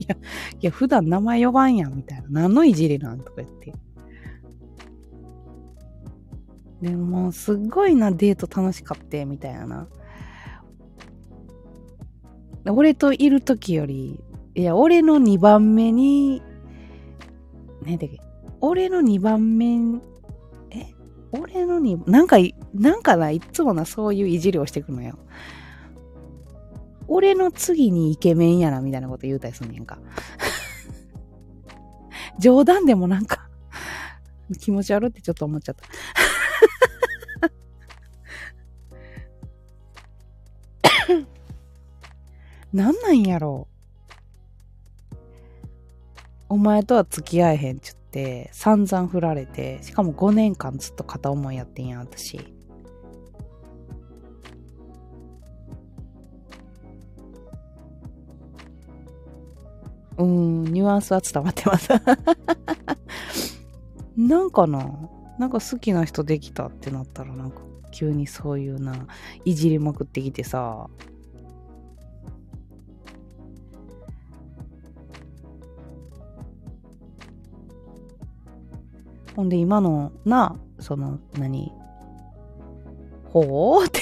[0.08, 0.20] や、い
[0.62, 2.28] や、普段名前呼ばんやん、みたいな。
[2.30, 3.20] 何のいじりなん？
[3.20, 3.74] とか言って。
[6.82, 9.88] でも、すっごいな、デート楽しかって、みたいな。
[12.66, 14.24] 俺といる時より、
[14.56, 16.42] いや、俺の2番目に、
[17.84, 18.20] ねで、
[18.62, 20.00] 俺の2番目、
[21.32, 22.38] 俺の2、なんか、
[22.74, 25.18] なんかな、いつもな、そういういじりをしてくのよ。
[27.08, 30.00] 俺の次にイケメンやな、みたいなこと言うたりすんねんか。
[32.40, 33.50] 冗談でもなんか
[34.60, 35.84] 気持ち悪ってちょっと思っちゃった。
[42.74, 43.72] なんなんやろう。
[46.50, 52.40] お前とは付き合えへんちゅって、散々振られて、しかも5年間ずっと片思いやってんや、私。
[60.18, 61.90] うん、ニュアンスは伝わってます
[64.16, 65.10] なんかな
[65.40, 67.62] なんか好きな人できたってなったらなんか
[67.92, 69.08] 急にそういうな、
[69.46, 70.90] いじりまくってきてさ。
[79.36, 81.72] ほんで今のな、その何？
[83.30, 83.86] ほう？
[83.86, 84.00] って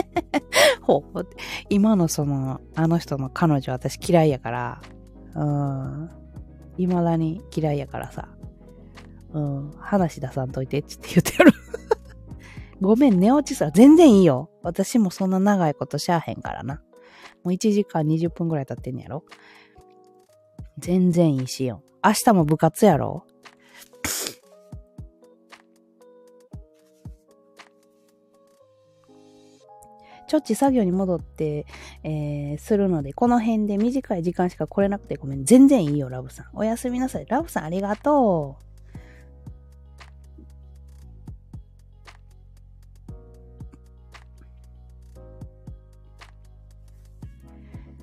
[0.82, 1.20] ほう？
[1.20, 1.36] って。
[1.70, 4.82] 今のその、あの人の彼女私嫌いやから、
[5.34, 6.10] うん。
[6.76, 8.28] 未だに嫌いやからさ。
[9.32, 9.70] うん。
[9.78, 11.52] 話出さんといてって言ってやる
[12.80, 13.70] ごめん、寝落ちさ。
[13.70, 14.50] 全然いいよ。
[14.62, 16.82] 私もそんな長いことしゃあへんからな。
[17.42, 19.24] もう1時間20分くらい経ってんやろ
[20.78, 21.82] 全然いいしよ。
[22.04, 23.24] 明日も部活やろ
[30.32, 31.66] ちょっち作業に戻って、
[32.04, 35.44] えー、するので、この辺で短い時間しか来れなくてごめん。
[35.44, 36.46] 全然いいよ、ラブさん。
[36.54, 37.26] おやすみなさい。
[37.28, 38.64] ラブさんありがとう。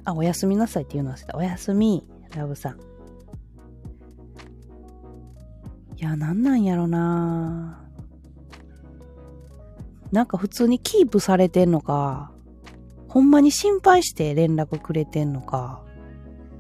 [0.06, 1.36] あ、おやすみなさいって言うの忘れた。
[1.36, 2.80] おやすみ、ラブさん。
[5.98, 7.89] いや、なんなんやろな
[10.12, 12.32] なんか普通にキープされてんのか、
[13.08, 15.84] ほんまに心配して連絡くれてんのか、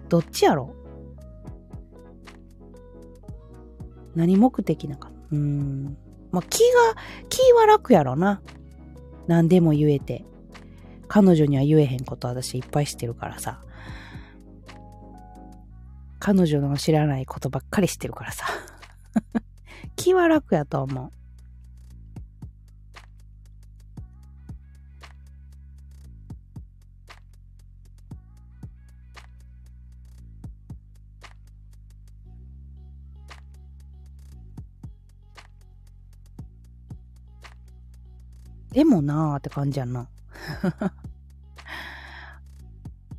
[0.07, 0.73] どっちやろ？
[4.15, 5.11] 何目的なか。
[5.31, 5.97] うん。
[6.31, 6.95] まあ、気が、
[7.29, 8.41] 気は楽やろな。
[9.27, 10.25] 何でも言えて。
[11.07, 13.63] 彼女には言えへんこと私いっぱい知ってるからさ。
[16.19, 18.45] 彼女の知らないことばっかり知ってるからさ。
[19.95, 21.11] 気は楽やと思う。
[38.71, 40.07] でもなーって感じやんな。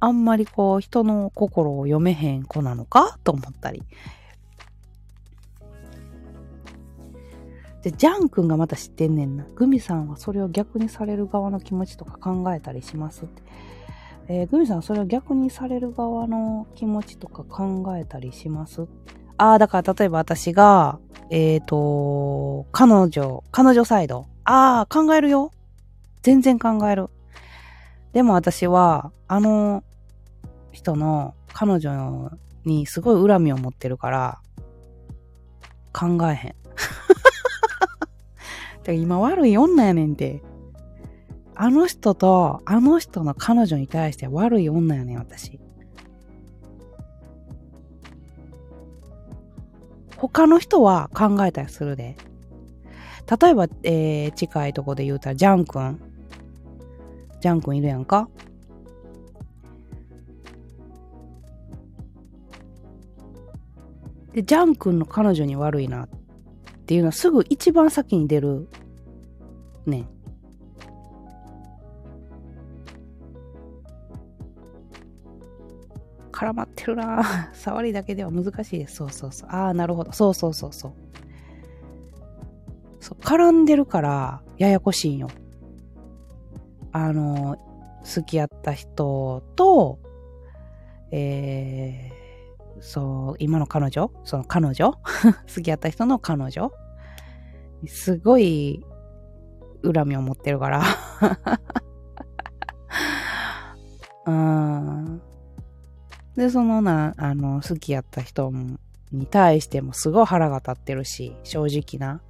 [0.02, 3.82] あんまりこう人の心を読めへん子なのかと思ったり。
[7.82, 9.44] で、ジャン君がまた知ってんねんな。
[9.54, 13.42] グミさんはそれを逆にされる側の気持ちとか考えたりしますって。
[14.32, 18.86] えー、グミさんはそれを逆にされる側の気持ちとか考えたりします
[19.38, 21.00] ああ、だから例えば私が、
[21.30, 24.26] えっ、ー、と、彼女、彼女サイド。
[24.52, 25.52] ああ、考えるよ。
[26.22, 27.06] 全然考える。
[28.12, 29.84] でも私は、あの
[30.72, 32.32] 人の彼女
[32.64, 34.40] にすごい恨みを持ってるから、
[35.92, 36.54] 考えへん。
[38.82, 40.42] て今悪い女やねんて。
[41.54, 45.60] あの人と、あの人の彼女に対して悪い女やねん、私。
[50.16, 52.16] 他の人は考えたりするで。
[53.30, 56.00] 例えば、えー、近いとこで言うたら、ジャン君。
[57.40, 58.28] ジャン君いるやんか
[64.32, 66.08] で、ジャン君の彼女に悪いなっ
[66.86, 68.68] ていうのはすぐ一番先に出る
[69.86, 70.06] ね
[76.32, 78.96] 絡まってるな 触りだけでは難しいです。
[78.96, 79.50] そうそうそう。
[79.50, 80.12] ああ、なるほど。
[80.12, 81.09] そうそうそうそう。
[83.00, 85.28] そう、絡んでるから、ややこしいんよ。
[86.92, 87.56] あの、
[88.02, 89.98] 好きやった人と、
[91.10, 94.10] えー、そう、今の彼女？
[94.24, 94.92] その彼女？
[95.54, 96.70] 好きやった人の彼女？
[97.86, 98.84] すごい
[99.82, 100.82] 恨みを持ってるから
[104.26, 105.22] うん。
[106.36, 108.52] で、そのな、あの、好きやった人
[109.12, 112.20] に対してもすごい腹が立ってるし、正直な。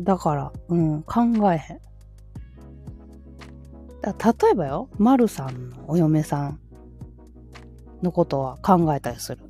[0.00, 1.22] だから、うん、考
[1.52, 1.80] えへん。
[4.02, 6.60] だ例えばよ、まるさんのお嫁さん
[8.02, 9.42] のことは考えたりする。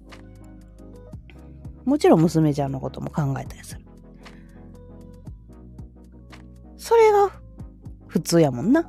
[1.85, 3.85] もちろん娘ちゃんのことも考えたりする。
[6.77, 7.31] それが
[8.07, 8.85] 普通やもんな。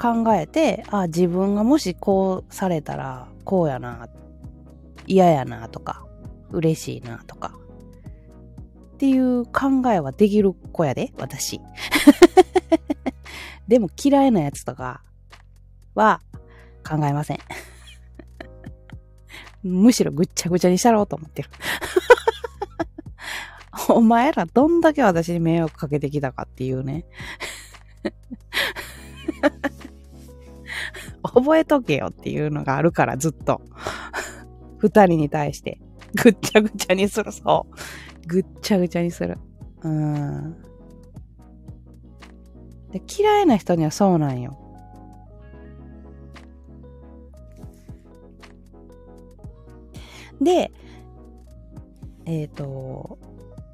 [0.00, 4.08] 考えて、あ、自分がもしこうされたらこうやな、
[5.06, 6.06] 嫌やなとか、
[6.50, 7.54] 嬉しいなとか。
[8.94, 11.60] っていう考えはできる子やで、私。
[13.68, 15.02] でも嫌いなやつとか
[15.94, 16.20] は
[16.88, 17.38] 考えません。
[19.62, 21.50] むしろぐっちゃぐちゃにしたろうと思ってる。
[23.90, 27.04] お前らどんだけ私に迷惑かけてきたかっていうね。
[31.22, 33.60] 覚えとけよっていうのがあるからずっと。
[34.78, 35.80] 二人に対して。
[36.14, 37.76] ぐっちゃぐちゃにする、そう。
[38.26, 39.38] ぐっちゃぐちゃにする。
[39.82, 40.56] うん。
[42.92, 44.58] で、嫌いな人にはそうなんよ。
[50.40, 50.72] で、
[52.24, 53.18] えっ、ー、と、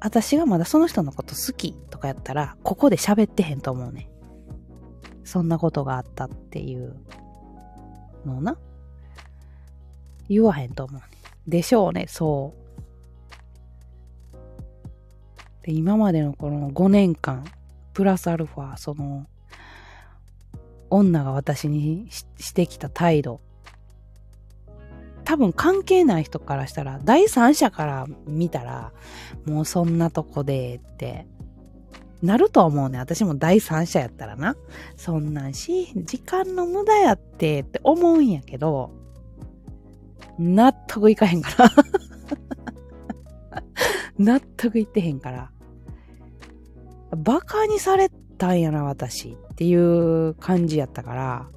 [0.01, 4.09] 私がまだその人のこと好きとかやったら、ここで喋ってへんと思うね。
[5.23, 6.95] そんなことがあったっていう。
[8.25, 8.57] のな。
[10.27, 11.14] 言わへんと思うね。
[11.47, 12.53] でしょうね、そ
[15.63, 15.65] う。
[15.65, 17.45] で、今までのこの5年間、
[17.93, 19.25] プラスアルファ、その、
[20.89, 23.41] 女が私にしてきた態度。
[25.23, 28.91] 多分関係ない人からしたら、第三者から見たら、
[29.45, 31.27] もうそんなとこでって
[32.21, 32.99] なると思うね。
[32.99, 34.55] 私も第三者やったらな。
[34.97, 38.91] そんなんし、時間の無駄やってって思うんやけど、
[40.37, 41.71] 納得いかへんから
[44.17, 45.51] 納得いってへんから。
[47.15, 51.49] バカにされたんやな、私っていう感じやったから、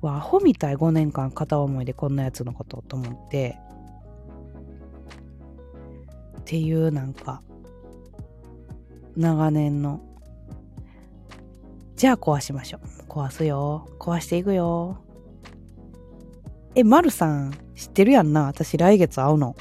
[0.00, 3.58] わ、アホみたい5年間片思いでこんなやつのことと思って、
[6.40, 7.42] っていうなんか、
[9.16, 10.00] 長年の。
[11.96, 12.80] じゃあ壊しましょう。
[13.08, 13.88] 壊すよ。
[13.98, 14.98] 壊していくよ。
[16.74, 18.46] え、まるさん、知ってるやんな？
[18.46, 19.54] 私来月会うの。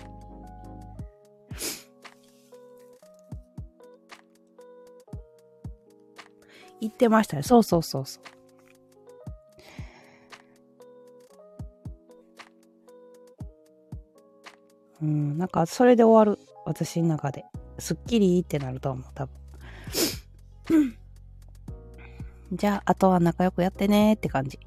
[6.79, 7.43] 言ってましたね。
[7.43, 8.23] そうそうそうそう。
[15.03, 16.41] うん、なんかそれで終わる。
[16.65, 17.43] 私の中で。
[17.77, 20.97] すっきりってなると思う、多分。
[22.53, 24.59] じゃあ、あとは仲良くやってねって感じ。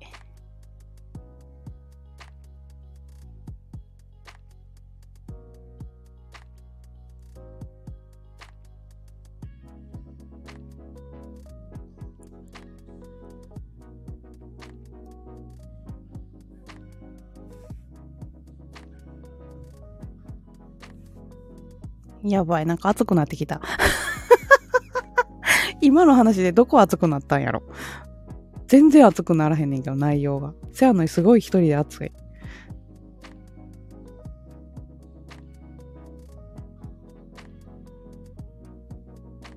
[22.24, 23.60] やばい、なんか熱くなってきた。
[25.80, 27.62] 今の話でどこ熱くなったんやろ。
[28.66, 30.54] 全然熱くならへんねんけど、内容が。
[30.72, 32.10] せやのにすごい一人で熱い。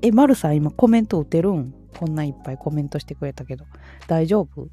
[0.01, 1.73] え、まるさん今コメント打てるん？
[1.97, 3.65] こんないっぱいコメントしてくれたけど。
[4.07, 4.67] 大丈夫？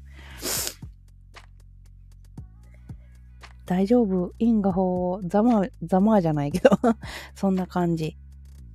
[3.65, 4.31] 大丈夫？
[4.37, 6.69] 因果法、ざま、ざまじゃないけど
[7.33, 8.15] そんな感じ。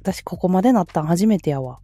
[0.01, 1.07] 私ここまでなったん？
[1.07, 1.79] 初めてやわ。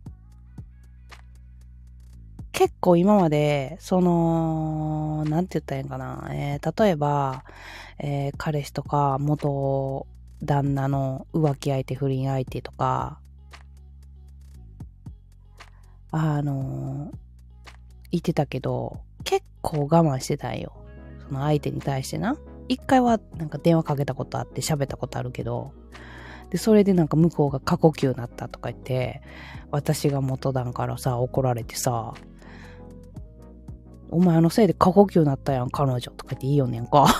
[2.52, 6.28] 結構今まで、その、なんて言ったらいいんかな？
[6.32, 7.44] えー、例えば、
[7.98, 10.06] えー、彼氏とか元
[10.42, 13.20] 旦那の浮気相手、不倫相手とか、
[16.10, 17.16] あのー、
[18.12, 20.72] 言ってたけど、結構我慢してたんよ。
[21.28, 22.36] その相手に対してな。
[22.68, 25.72] 一回はなんか電話かけたことあって喋ったことあるけど、
[26.50, 29.22] で、それでなんか向こうが過呼吸になったとか言って、
[29.70, 32.14] 私が元旦からさ、怒られてさ、
[34.10, 37.06] お前のせいで過呼吸になったやん、彼女とか言っていいよねんか。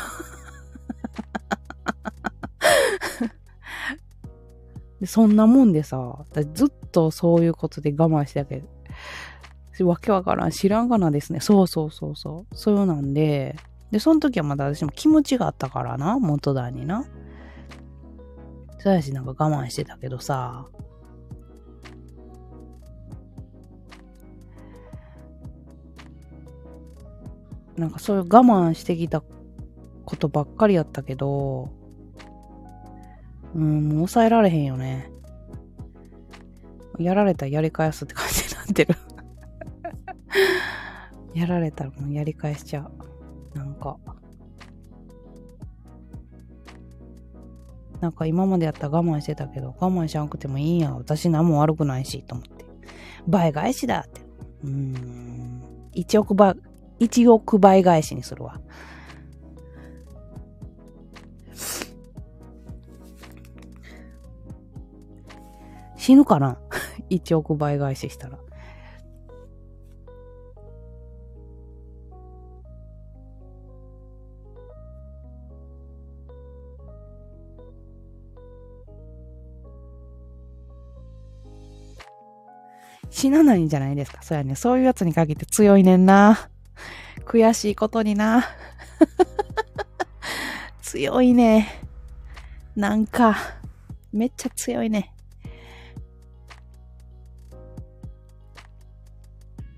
[5.01, 6.25] でそんなもんでさ、
[6.55, 8.67] ずっとそういうことで我慢してたけど、
[9.89, 11.41] わけわからん、知らんがなですね。
[11.41, 12.55] そうそうそうそう。
[12.57, 13.57] そういうなんで、
[13.91, 17.05] で、その時はまだ私も気持ちがあったからな、元旦にな。
[18.79, 20.67] そうやし、なんか我慢してたけどさ、
[27.77, 29.23] なんかそういう我慢してきた
[30.05, 31.71] ことばっかりやったけど、
[33.55, 35.11] うん、もう抑えられへんよね。
[36.99, 38.95] やられたらやり返すって感じになってる
[41.35, 43.06] やられたらもうやり返しちゃう。
[43.57, 43.97] なんか。
[48.01, 50.93] なんか今までやったら我慢してたけど、我慢しなくてもいいや。
[50.95, 52.67] 私何も悪くないし、と思って。
[53.27, 54.21] 倍返しだって。
[54.65, 55.63] うん。
[55.95, 56.55] 1億倍、
[57.01, 58.61] 1億倍返しにするわ。
[65.97, 66.59] 死ぬかな
[67.11, 68.39] ?1 億倍返ししたら。
[83.27, 84.23] 死なないんじゃないですか？
[84.23, 84.55] そうやね。
[84.55, 86.49] そういうやつに限って強いねんな。
[87.25, 88.45] 悔しいことにな。
[90.81, 91.67] 強いね。
[92.77, 93.37] なんか、
[94.13, 95.13] めっちゃ強いね。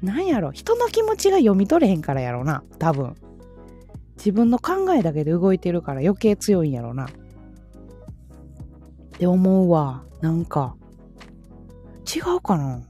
[0.02, 0.52] なんやろ？
[0.52, 2.62] 人の気持ちが読み取れへんからやろな。
[2.78, 3.16] 多分。
[4.18, 7.06] 自分の考えだけで動いてるから余計強いんやろな。
[7.06, 7.08] っ
[9.18, 10.04] て思うわ。
[10.20, 10.76] なんか。
[12.14, 12.82] 違うかな？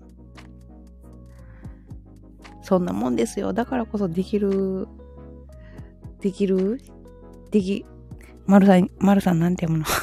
[2.69, 3.55] そんなもんですよ。
[3.55, 4.87] だからこそできる
[6.21, 6.79] できる？
[7.51, 7.87] でき、
[8.45, 9.95] まるさん、まるさんなんて読むの？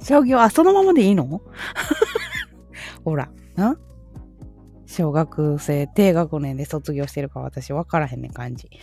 [0.02, 1.42] 将棋は、そのままでいいの？
[3.04, 3.76] ほら、な？
[4.86, 8.70] 小学生、低学年で卒業してるか私分からへんねん感じ。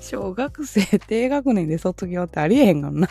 [0.00, 3.08] 小学生、低学年で卒業ってありえへんがんな。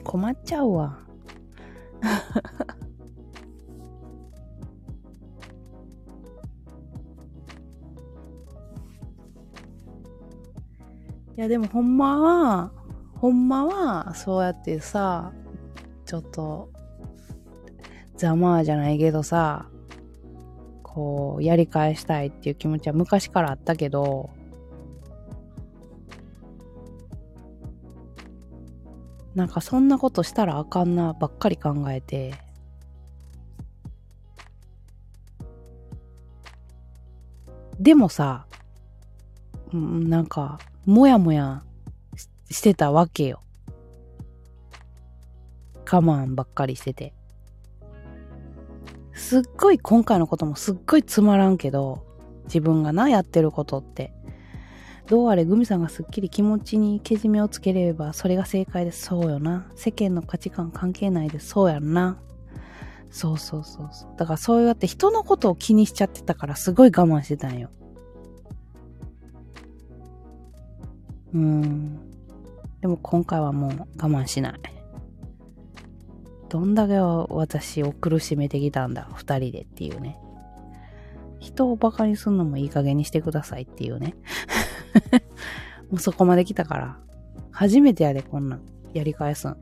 [0.04, 0.98] 困っちゃうわ。
[11.36, 12.72] いやでもほんまは、
[13.16, 15.32] ほんまは、そうやってさ、
[16.04, 16.70] ちょっと、
[18.16, 19.68] ざまあじゃないけどさ、
[20.98, 24.30] こう、やり返したいっていう気持ちは昔からあったけど、
[29.36, 32.34] なんかそんなことしたらあかんなばっかり考えて、
[37.78, 38.48] でもさ、
[39.72, 41.62] なんか、もやもや
[42.50, 43.40] してたわけよ。
[45.88, 47.17] 我慢ばっかりしてて。
[49.18, 52.06] すっごい今回のこともすっごいつまらんけど、
[52.44, 54.12] 自分がな、やってることって。
[55.06, 59.06] どうあれグミさんがすっきり気持ちにけじめをつければそれが正解です。
[59.06, 59.66] そうよな。
[59.74, 61.48] 世間の価値観関係ないです。
[61.48, 62.18] そうやんな。
[63.10, 64.10] そうそうそうそう。
[64.18, 67.70] だからそうやって人のことを気にしちゃってたからすごい我慢してたんよ。
[71.34, 71.98] うん。
[72.80, 74.77] でも今回はもう我慢しない。
[76.48, 80.18] どんだけ私を苦しめてきたんだ、二人でっていうね。
[81.38, 84.14] 人をバカにすんのもいい加減にしてくださいっていうね。
[85.90, 86.98] もうそこまで来たから。
[87.50, 88.62] 初めてやで、こんなん。
[88.92, 89.56] やり返すん。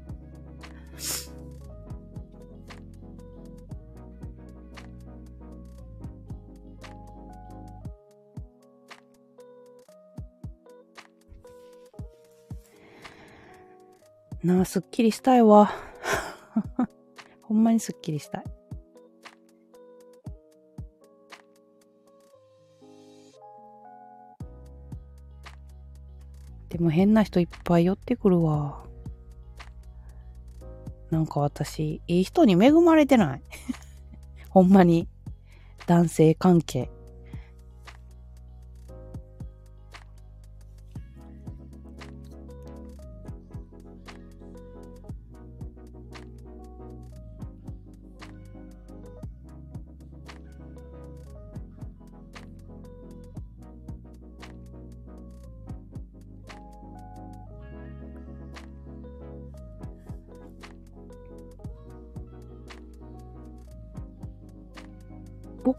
[14.45, 15.73] なあ、すっきりしたいわ。
[17.43, 18.45] ほんまにすっきりしたい。
[26.69, 28.85] でも変な人いっぱい寄ってくるわ。
[31.11, 33.43] なんか私、いい人に恵まれてない。
[34.51, 35.09] ほんまに。
[35.87, 36.91] 男性関係。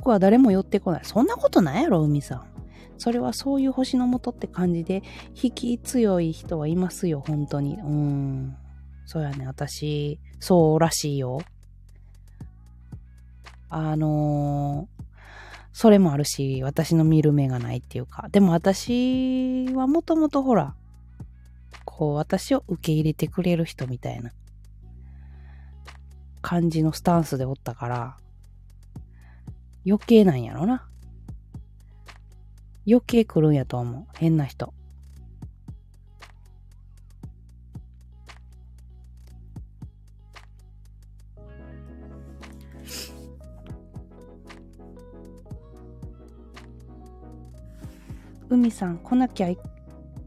[0.09, 1.01] は誰も寄ってこない。
[1.03, 2.45] そんなことないやろ、海さん。
[2.97, 5.03] それはそういう星のもとって感じで、
[5.41, 7.75] 引き強い人はいますよ、本当に。
[7.75, 8.55] うん。
[9.05, 11.41] そうやね、私、そうらしいよ。
[13.69, 15.03] あのー、
[15.73, 18.27] それもあるし、私の見る目がないっていうか。
[18.31, 20.73] でも私はもともとほら、
[21.85, 24.31] こう、私を受け入れてくれる人みたいな
[26.41, 28.17] 感じのスタンスでおったから、
[29.87, 30.85] 余計なんやろな。
[32.85, 34.05] 余計来るんやと思う。
[34.17, 34.73] 変な人。
[48.49, 49.57] 海さん、来なきゃ、え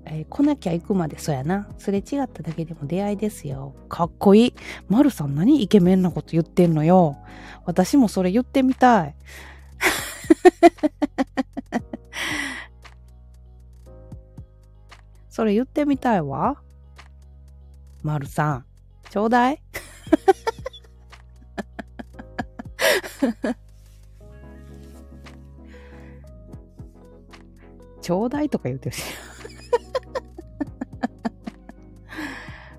[0.07, 1.69] ー、来なきゃ行くまで、そやな。
[1.77, 3.74] すれ違っただけでも出会いですよ。
[3.91, 4.55] かっこいい。
[4.89, 7.19] まるさん何イケメンなこと言ってんのよ。
[7.66, 9.15] 私もそれ言ってみたい。
[15.28, 16.61] それ言ってみたいわ。
[18.02, 18.65] まるさん、
[19.11, 19.62] ちょうだい
[28.01, 29.05] ちょうだいとか言ってほし。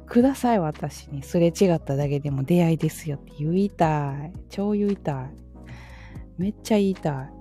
[0.08, 1.24] ください、私に。
[1.24, 4.34] すれ違っただけでも出会いですよって言いたい。
[4.50, 5.30] 超言いたい。
[6.38, 7.41] めっちゃ言いたい。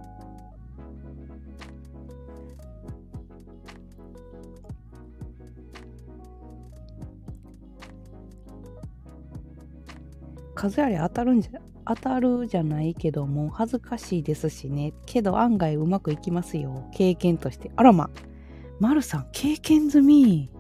[10.60, 11.52] 数あり当たるんじゃ
[11.86, 14.92] 当たるじゃないけども恥ずかしいですしね。
[15.06, 16.86] けど案外うまくいきますよ。
[16.92, 17.70] 経験として。
[17.76, 18.10] あらま。
[18.78, 20.50] まるさん経験済み。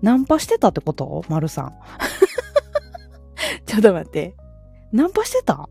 [0.00, 1.24] ナンパしてたってこと？
[1.28, 1.74] まるさん。
[3.66, 4.36] ちょっと待って。
[4.92, 5.68] ナンパしてた？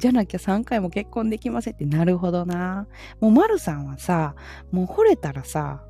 [0.00, 2.88] じゃなきゃ3回も結婚できませんってなるほどな。
[3.20, 4.34] もう丸さんはさ、
[4.72, 5.84] もう惚れたらさ、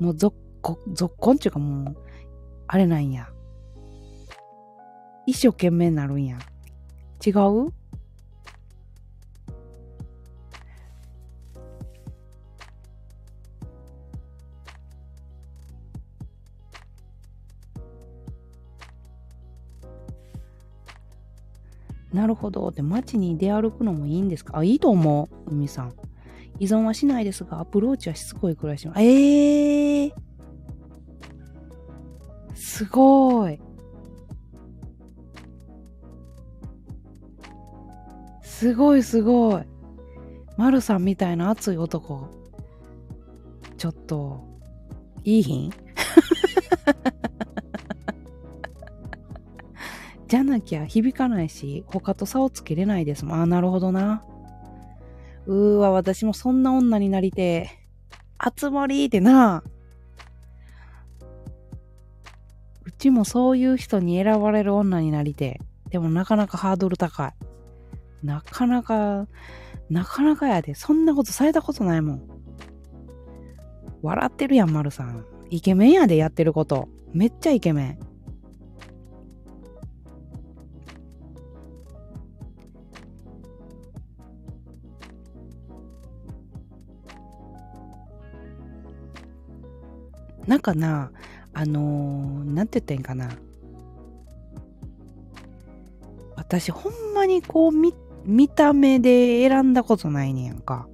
[0.00, 1.96] もうぞっこ、ぞっこんちゅうかもう、
[2.66, 3.28] あれなんや。
[5.26, 6.38] 一生懸命になるんや。
[7.24, 7.72] 違う？
[22.12, 22.70] なるほど。
[22.70, 24.58] で、街に出歩くのもいいんですか？
[24.58, 25.50] あ、いいと思う。
[25.50, 25.94] 海さん。
[26.58, 29.00] 依存はしないですが、アプローチはしつこいくらいします。
[29.00, 30.12] ええー、
[32.54, 33.58] すごい。
[38.42, 39.62] すごいすごい。
[40.56, 42.28] マルさんみたいな熱い男。
[43.78, 44.44] ちょっと、
[45.24, 45.72] いいひん
[50.32, 53.40] じゃなきゃ響かないし、他と差をつけれないですもん。
[53.40, 54.24] ああ、なるほどな。
[55.44, 57.68] うーわ、私もそんな女になりて
[58.38, 59.62] あつ森ってな。
[62.82, 65.60] うちもそういう人に選ばれる女になりて
[65.90, 67.32] でもなかなかハードル高い。
[68.22, 69.28] なかなか、
[69.90, 70.74] なかなかやで。
[70.74, 72.22] そんなことされたことないもん。
[74.00, 75.26] 笑ってるやん、丸さん。
[75.50, 76.88] イケメンやで、やってること。
[77.12, 78.11] めっちゃイケメン。
[90.46, 91.10] なんかな、
[91.52, 93.36] あのー、なんて言ったらいいんかな。
[96.36, 97.94] 私ほんまにこう見、
[98.24, 100.88] 見た目で選んだことないねやんか。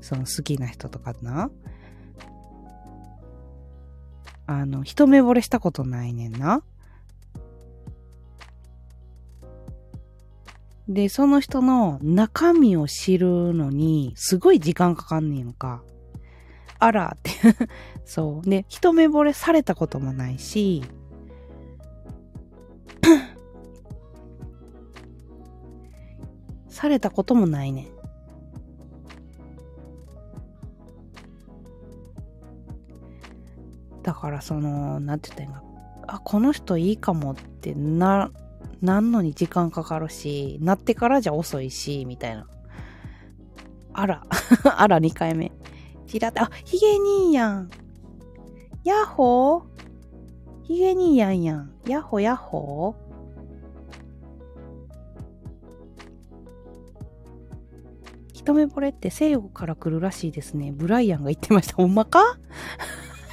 [0.00, 1.50] その好きな人とかな。
[4.46, 6.62] あの、一目惚れしたことないねんな。
[10.88, 15.82] で、その人の中身を知るのに、すごい時間かかんねんか。
[16.78, 17.30] あらって
[18.04, 18.48] そう。
[18.48, 20.84] で、一目惚れされたこともないし、
[26.68, 27.88] されたこともないね
[34.02, 35.62] だからその、なんて言ったらいいんか、
[36.06, 38.30] あ、この人いいかもってな、
[38.80, 42.46] なんのに時間かかるし、なってからじゃ遅いし、みたいな。
[43.92, 44.22] あら、
[44.78, 45.52] あら、2回目。
[46.08, 47.70] ちらって、あ、ヒゲ兄やん。
[48.84, 49.62] やっほー？
[50.64, 51.70] ヒゲ兄やんやん。
[51.86, 53.08] やっほやっほー？
[58.32, 60.72] 一目惚れって西洋から来るらしいですね。
[60.72, 61.76] ブライアンが言ってました。
[61.76, 62.38] ほんまか？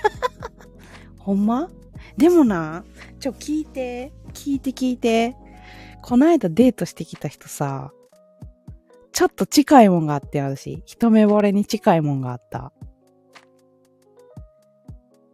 [1.18, 1.70] ほんま？
[2.18, 2.84] でもな、
[3.20, 5.36] ちょ、聞いて、聞いて聞いて。
[6.02, 7.92] こないだデートしてきた人さ、
[9.16, 10.84] ちょっと近いもんがあって、私。
[10.86, 12.74] 一目惚れに近いもんがあった。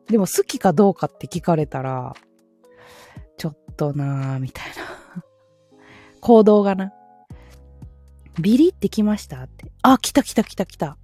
[0.07, 2.13] でも好きかどうかって聞かれたら、
[3.37, 4.65] ちょっとなぁ、みたい
[5.15, 5.23] な。
[6.21, 6.93] 行動がな。
[8.39, 9.71] ビリって来ましたって。
[9.81, 10.95] あ、来た来た来た来た。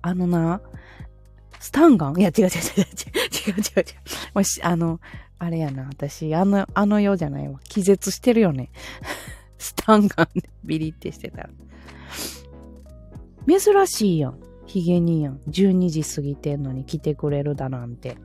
[0.00, 0.60] あのな、
[1.58, 2.20] スタンガン？
[2.20, 3.84] いや、違う違う違う違う違う違う違う。
[4.32, 5.00] もし、あの、
[5.40, 7.58] あれやな、私、あの、あの世じゃないわ。
[7.64, 8.70] 気絶してるよね。
[9.58, 11.50] スタンガンでビリってしてたら。
[13.46, 14.38] 珍しいやん。
[14.66, 15.38] ヒゲにやん。
[15.48, 18.16] 12時過ぎてんのに来てくれるだなんて。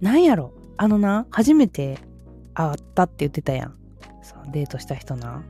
[0.00, 0.52] なんやろ？
[0.76, 1.98] あのな、初めて
[2.52, 3.74] 会ったって言ってたやん。
[4.22, 5.44] そのデートした人な。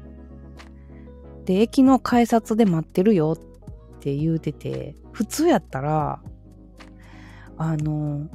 [1.44, 6.20] で、駅の改札で待ってるよって言うてて、普通やったら、
[7.56, 8.28] あの、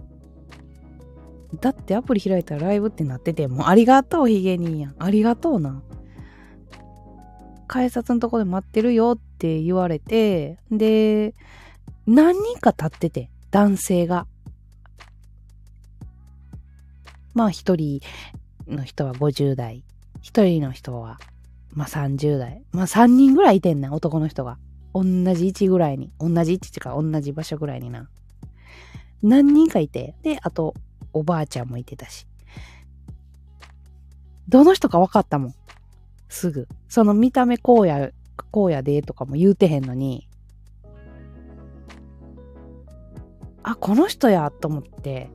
[1.56, 4.96] だってアプリ開いたらライブってなってて、もうありがとう、ヒゲにやん。
[5.00, 5.82] ありがとうな。
[7.68, 11.34] 改札のとこで待ってるよって言われて、で、
[12.06, 14.28] 何人か立ってて、男性が。
[17.34, 18.02] まあ一人
[18.68, 19.84] の人は50代、
[20.22, 21.20] 一人の人は、
[21.74, 22.62] まあ30代。
[22.72, 24.58] まあ3人ぐらいいてんねん、男の人が。
[24.94, 25.04] 同
[25.36, 26.12] じ位置ぐらいに。
[26.20, 28.10] 同じ位置っていうか同じ場所ぐらいにな。
[29.22, 30.16] 何人かいて。
[30.24, 30.74] で、あと、
[31.14, 32.26] おばあちゃんもいてたし。
[34.48, 35.56] どの人か分かったもん。
[36.28, 36.68] すぐ。
[36.88, 38.10] その見た目こうや、
[38.52, 40.28] こうやでとかも言うてへんのに。
[43.64, 45.30] あ、この人やと思って。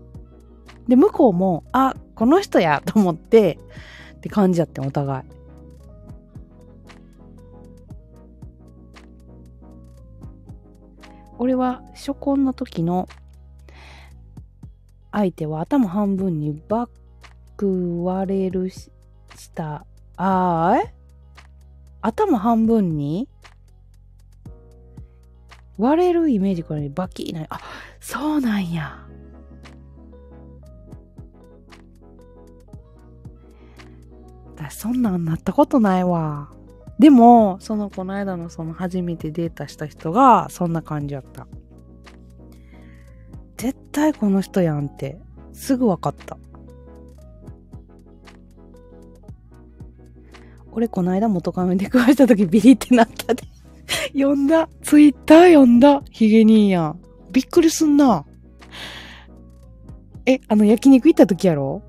[0.88, 3.58] で、向こうも、あ、この人やと思って、
[4.16, 5.24] って感じやってお互い。
[11.38, 13.08] 俺は初婚の時の
[15.16, 16.88] 相手は頭半分にバッ
[17.56, 18.90] ク割れるし
[19.36, 19.86] した。
[20.16, 20.94] あーえ
[22.02, 23.28] 頭半分に？
[25.78, 27.60] 割れるイメージからバキーなあ
[28.00, 29.06] そうなんや。
[34.56, 36.50] 私そんなんなったことないわ。
[36.98, 41.46] でもそのこの間のその初めてデータした人がそんな感じやった。
[43.94, 45.18] 対この人やんって
[45.52, 46.36] すぐ分かった
[50.72, 53.44] 俺この間元カノに出くわした時ビリってなったで
[54.12, 54.68] 読んだ。
[54.82, 56.02] ツイッター読んだ。
[56.10, 57.00] ヒゲ兄やん。
[57.30, 58.24] びっくりすんな。
[60.26, 61.82] え、あの焼肉行った時やろ？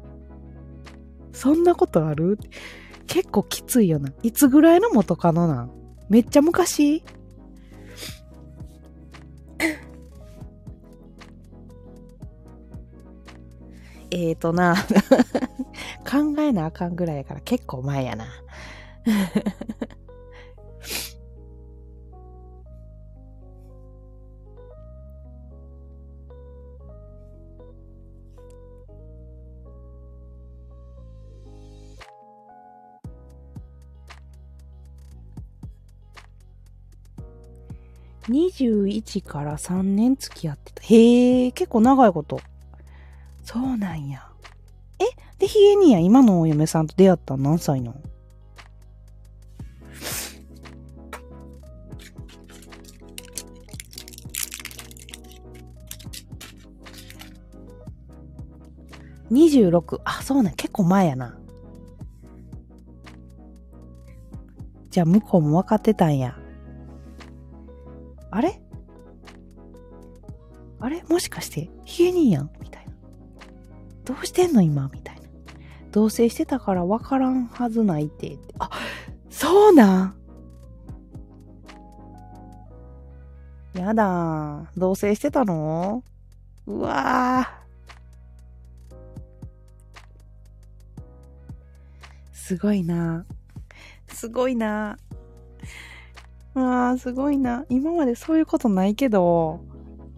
[1.32, 2.38] そんなことある？
[3.07, 4.11] 結構きついよな。
[4.23, 5.72] いつぐらいの元カノなん？
[6.10, 7.03] めっちゃ昔？
[14.18, 14.78] えーとな、
[16.10, 18.26] 考えなあかんぐらいやから結構前やな。
[38.30, 40.82] 21から3年付き合ってた。
[40.84, 42.40] へえ、結構長いこと。
[43.46, 44.28] そうなんや。
[45.00, 45.06] え？
[45.40, 47.44] で、ヒゲニや今のお嫁さんと出会ったの？
[47.44, 47.96] 何歳の
[59.32, 60.02] ？26。
[60.04, 60.54] あ、そうね。
[60.58, 61.38] 結構前やな。
[64.90, 66.36] じゃあ向こうも分かってたんや。
[68.32, 68.60] あれ？
[70.80, 71.04] あれ？
[71.04, 72.50] もしかして、ヒゲ兄やん？
[74.06, 74.90] どうしてんの今？
[74.94, 75.22] みたいな。
[75.91, 78.38] 同棲してたから分からんはずないって。
[78.60, 78.69] あ、
[79.30, 80.15] そうなん。
[83.73, 84.72] やだ。
[84.77, 86.03] 同棲してたの？
[86.68, 87.52] うわ
[92.32, 93.26] すごいな。
[94.07, 94.98] すごいな。
[96.53, 97.65] ああ、すごいな。
[97.69, 99.61] 今までそういうことないけど、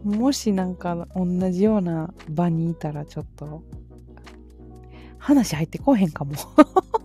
[0.04, 3.64] もしなんか同じような場にいたらちょっと、
[5.18, 6.34] 話入ってこへんかも。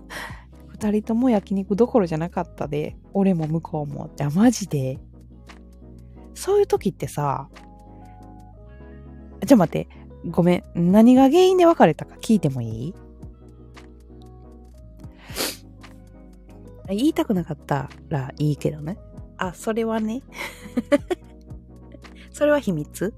[0.69, 4.10] 二人とも焼肉どころじゃなかったで、俺も向こうも。
[4.16, 4.98] じゃあマジで？
[6.35, 7.48] そういう時ってさ、
[9.44, 9.89] じゃ待って、
[10.31, 10.93] ごめん。
[10.93, 12.94] 何が原因で別れたか聞いてもいい？
[16.89, 18.98] 言いたくなかったらいいけどね。
[19.39, 20.23] あ、それはね。
[22.32, 23.14] それは秘密？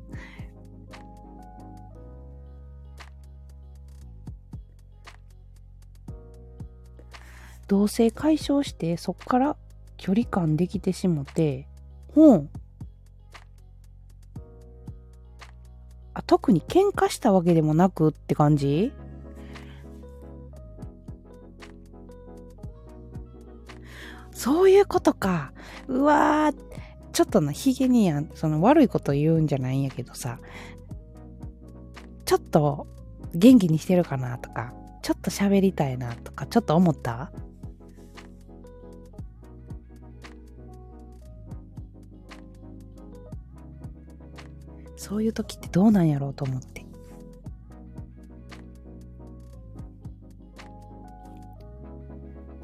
[7.66, 9.56] 同性解消してそっから
[9.96, 11.66] 距離感できてしもて、
[12.14, 12.50] ほん。
[16.12, 18.92] あ、特に喧嘩したわけでもなくって感じ？
[24.30, 25.52] そういうことか。
[25.88, 26.56] うわー、
[27.14, 30.40] ちょっとな、ヒゲにやん、その悪いこと言うんじゃないんやけどさ、
[32.24, 32.88] ちょっと
[33.34, 37.30] 元気にしてるかなとか、ちょっと喋りたいなとか、ちょっと思った？
[44.96, 46.84] そういう時ってどうなんやろうと思って。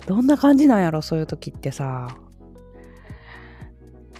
[0.06, 2.16] どんな感じなんやろ、そういう時ってさ。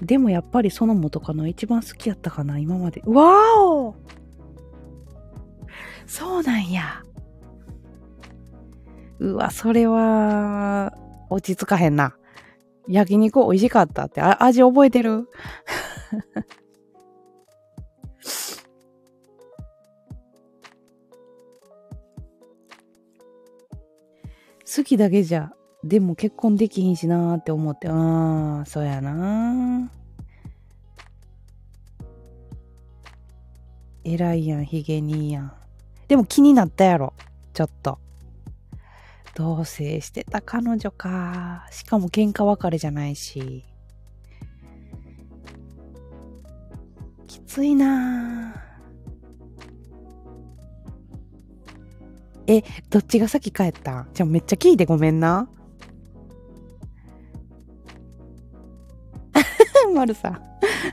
[0.03, 3.03] でもやっぱりその元カノ一番好きやったかな、今まで。
[3.07, 3.95] わーお
[6.07, 7.03] そうなんや。
[9.19, 10.93] うわ、それは、
[11.29, 12.17] 落ち着かへんな。
[12.89, 15.29] 焼肉美味しかったって、味覚えてる？
[24.77, 29.91] 好きだけじゃでも結婚できひんしなーって思って、ああ、そうやな
[34.05, 35.53] 偉いやん、ヒゲ兄やん。
[36.09, 37.15] でも気になったやろ、
[37.55, 37.99] ちょっと。
[39.35, 41.67] 同棲してた彼女か。
[41.71, 43.65] しかも喧嘩別れじゃないし。
[47.27, 48.55] きついな
[52.47, 55.49] え、どっちが先帰ったじゃあめっちゃ聞いてごめんな。
[59.91, 60.41] まるさん。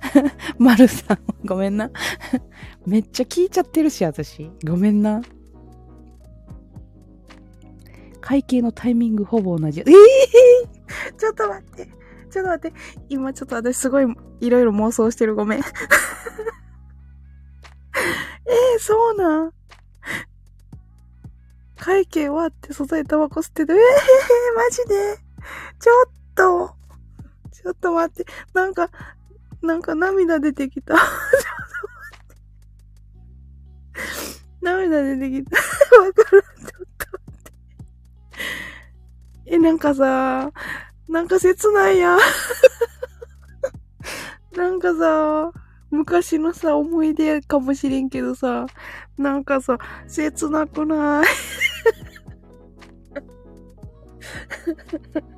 [0.58, 1.92] まるさん、ごめんな。
[2.86, 4.52] めっちゃ聞いちゃってるし、私。
[4.66, 5.22] ごめんな。
[8.22, 9.82] 会計のタイミングほぼ同じ。
[9.82, 11.86] ええー、 ちょっと待って。
[12.30, 12.78] ちょっと待って。
[13.10, 14.06] 今ちょっと私すごい
[14.42, 15.36] いろいろ妄想してる。
[15.36, 15.60] ごめん。
[15.60, 15.66] えー、
[18.80, 19.52] そうなん
[21.78, 23.80] 会計終わって外でタバコ吸ってて、えー、
[24.56, 25.18] マジで？
[25.80, 28.32] ちょっと、ょっと待って。
[28.54, 28.90] なんか、
[29.62, 30.96] なんか涙出てきた。
[30.96, 31.08] ちょっと
[31.90, 32.02] 待
[33.94, 33.98] って。
[34.62, 35.58] 涙出てきた。
[36.02, 36.44] わかるちょっと待っ
[37.44, 37.50] て。
[39.48, 40.52] え、なんかさ、
[41.10, 42.18] なんか切ないや。
[44.56, 45.52] なんかさ、
[45.90, 48.66] 昔のさ、思い出かもしれんけどさ、
[49.18, 49.78] なんかさ、
[50.08, 51.26] 切なくない？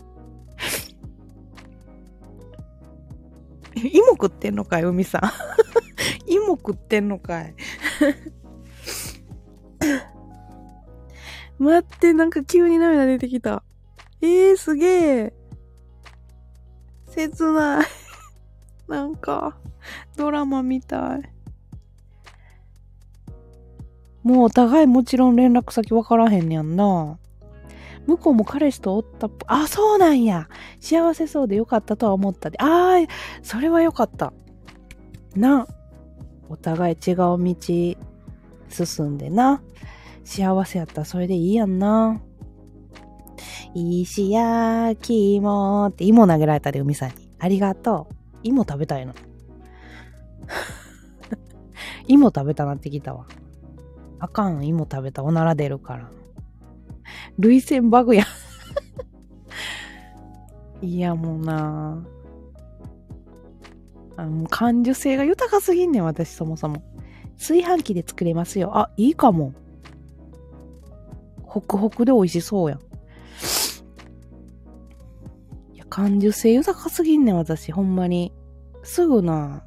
[3.94, 5.22] 芋食ってんのかい海さん。
[6.32, 7.56] 芋食ってんのかい
[11.60, 13.64] 待って、なんか急に涙出てきた。
[14.22, 15.34] えー、すげえ。
[17.08, 17.86] 切ない。
[18.88, 19.58] なんか、
[20.16, 21.24] ドラマみたい。
[24.24, 27.18] もうお互いもちろん連絡先わからへんねやんな。
[28.10, 30.50] 向こうも彼氏とおったあ、そうなんや。
[30.80, 32.58] 幸せそうでよかったとは思ったで。
[32.60, 33.08] ああ、
[33.44, 34.34] それはよかった。
[35.36, 35.68] な。
[36.50, 37.56] お互い違う道
[38.70, 39.62] 進んでな。
[40.24, 42.20] 幸せやったらそれでいいやんな。
[43.76, 47.32] 石焼き芋って芋投げられたで、海さんに。
[47.38, 48.16] ありがとう。
[48.44, 49.14] 芋食べたいの。
[52.08, 53.28] 芋食べたなってきたわ。
[54.18, 55.24] あかん、芋食べた。
[55.24, 56.10] おなら出るから。
[57.38, 58.26] 涙腺バグや。
[60.82, 62.04] いや、もうな
[64.16, 66.84] あの、感受性が豊かすぎんねん、私、そもそも。
[67.38, 68.78] 炊飯器で作れますよ。
[68.78, 69.54] あ、いいかも。
[71.44, 72.80] ホクホクで美味しそうやん。
[75.74, 78.34] いや、感受性豊かすぎんねん、私、ほんまに。
[78.84, 79.64] すぐな、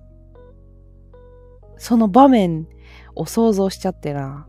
[1.78, 2.66] その場面
[3.14, 4.46] を想像しちゃってな。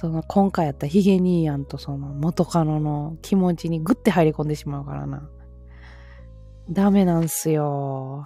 [0.00, 5.28] その今回やったヒゲ兄やんとその元カノの気持ちにグッて入り込んでしまうからな。
[6.70, 8.24] ダメなんすよ。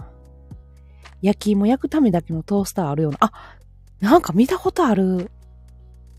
[1.22, 3.18] 焼き芋焼くためだけのトースターあるような。
[3.22, 3.32] あ、
[4.00, 5.30] なんか見たことある。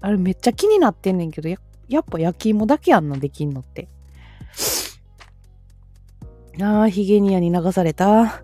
[0.01, 1.57] あれめっちゃ気になってんねんけど、や
[1.88, 3.89] やっぱ焼き芋だけやんな、できんのって。
[6.63, 8.43] ああ、ヒゲニアに流された。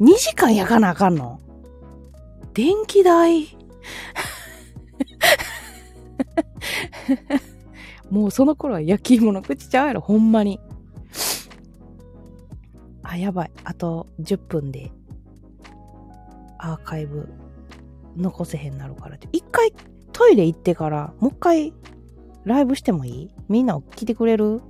[0.00, 1.38] 2時間焼かなあかんの
[2.54, 3.58] 電気代
[8.10, 10.60] もうその頃は焼き芋の口ちゃうやろ、ほんまに。
[13.02, 13.50] あ、やばい。
[13.64, 14.92] あと10分で
[16.58, 17.28] アーカイブ
[18.16, 19.18] 残せへんなるから。
[19.32, 19.72] 一回
[20.12, 21.72] トイレ行ってから、もう一回
[22.44, 23.30] ライブしてもいい？
[23.48, 24.60] みんな来てくれる？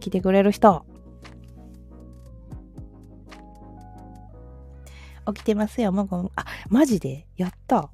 [0.00, 0.84] 来てくれる人。
[5.26, 7.26] 起きてますよ、もう、あ、マジで？
[7.36, 7.90] やった。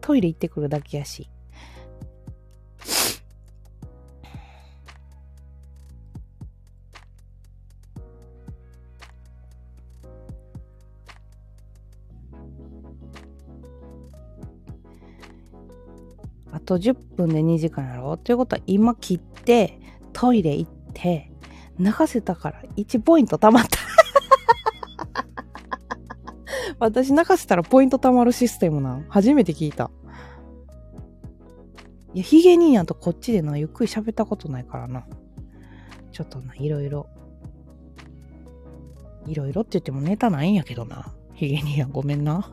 [0.00, 1.28] トイレ行ってくるだけやし。
[16.54, 18.12] あと10分で2時間やろ？
[18.12, 19.78] うということは今切って
[20.12, 21.30] トイレ行って
[21.78, 23.81] 流せたから1ポイント貯まった。
[26.82, 29.92] 私泣かせたらポイント貯まるシステムな初めて聞いた。
[32.12, 35.06] いや、ヒゲ兄やんとこっちでな、ゆっくり喋ったことないからな。
[36.10, 37.06] ちょっとな、いろいろ。
[39.28, 41.14] いろいろって言ってもネタないんやけどな。
[41.34, 42.50] ヒゲ兄やんごめんな。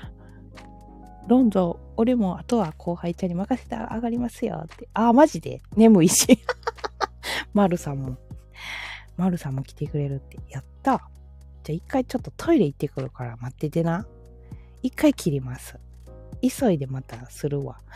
[1.28, 4.88] ロンゾ、俺もあとは後輩ちゃんに任せて上がりますよって。
[4.94, 5.60] あ、マジで？
[5.76, 6.38] 眠いし。
[7.52, 8.16] マルさんも。
[9.18, 10.38] マルさんも来てくれるって。
[10.48, 11.10] やった
[11.62, 14.06] じゃあ一回ちょっとトイレ行ってくるから待っててな。
[14.82, 15.78] 一回切ります。
[16.40, 17.80] 急いでまたするわ。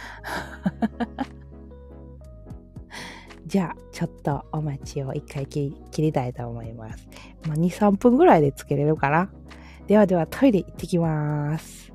[3.47, 7.09] じゃあ、ちょっとお待ちを一回切りたいと思います。
[7.47, 9.31] まあ、2、3分ぐらいでつけれるかな。
[9.87, 11.94] ではではトイレ行ってきます。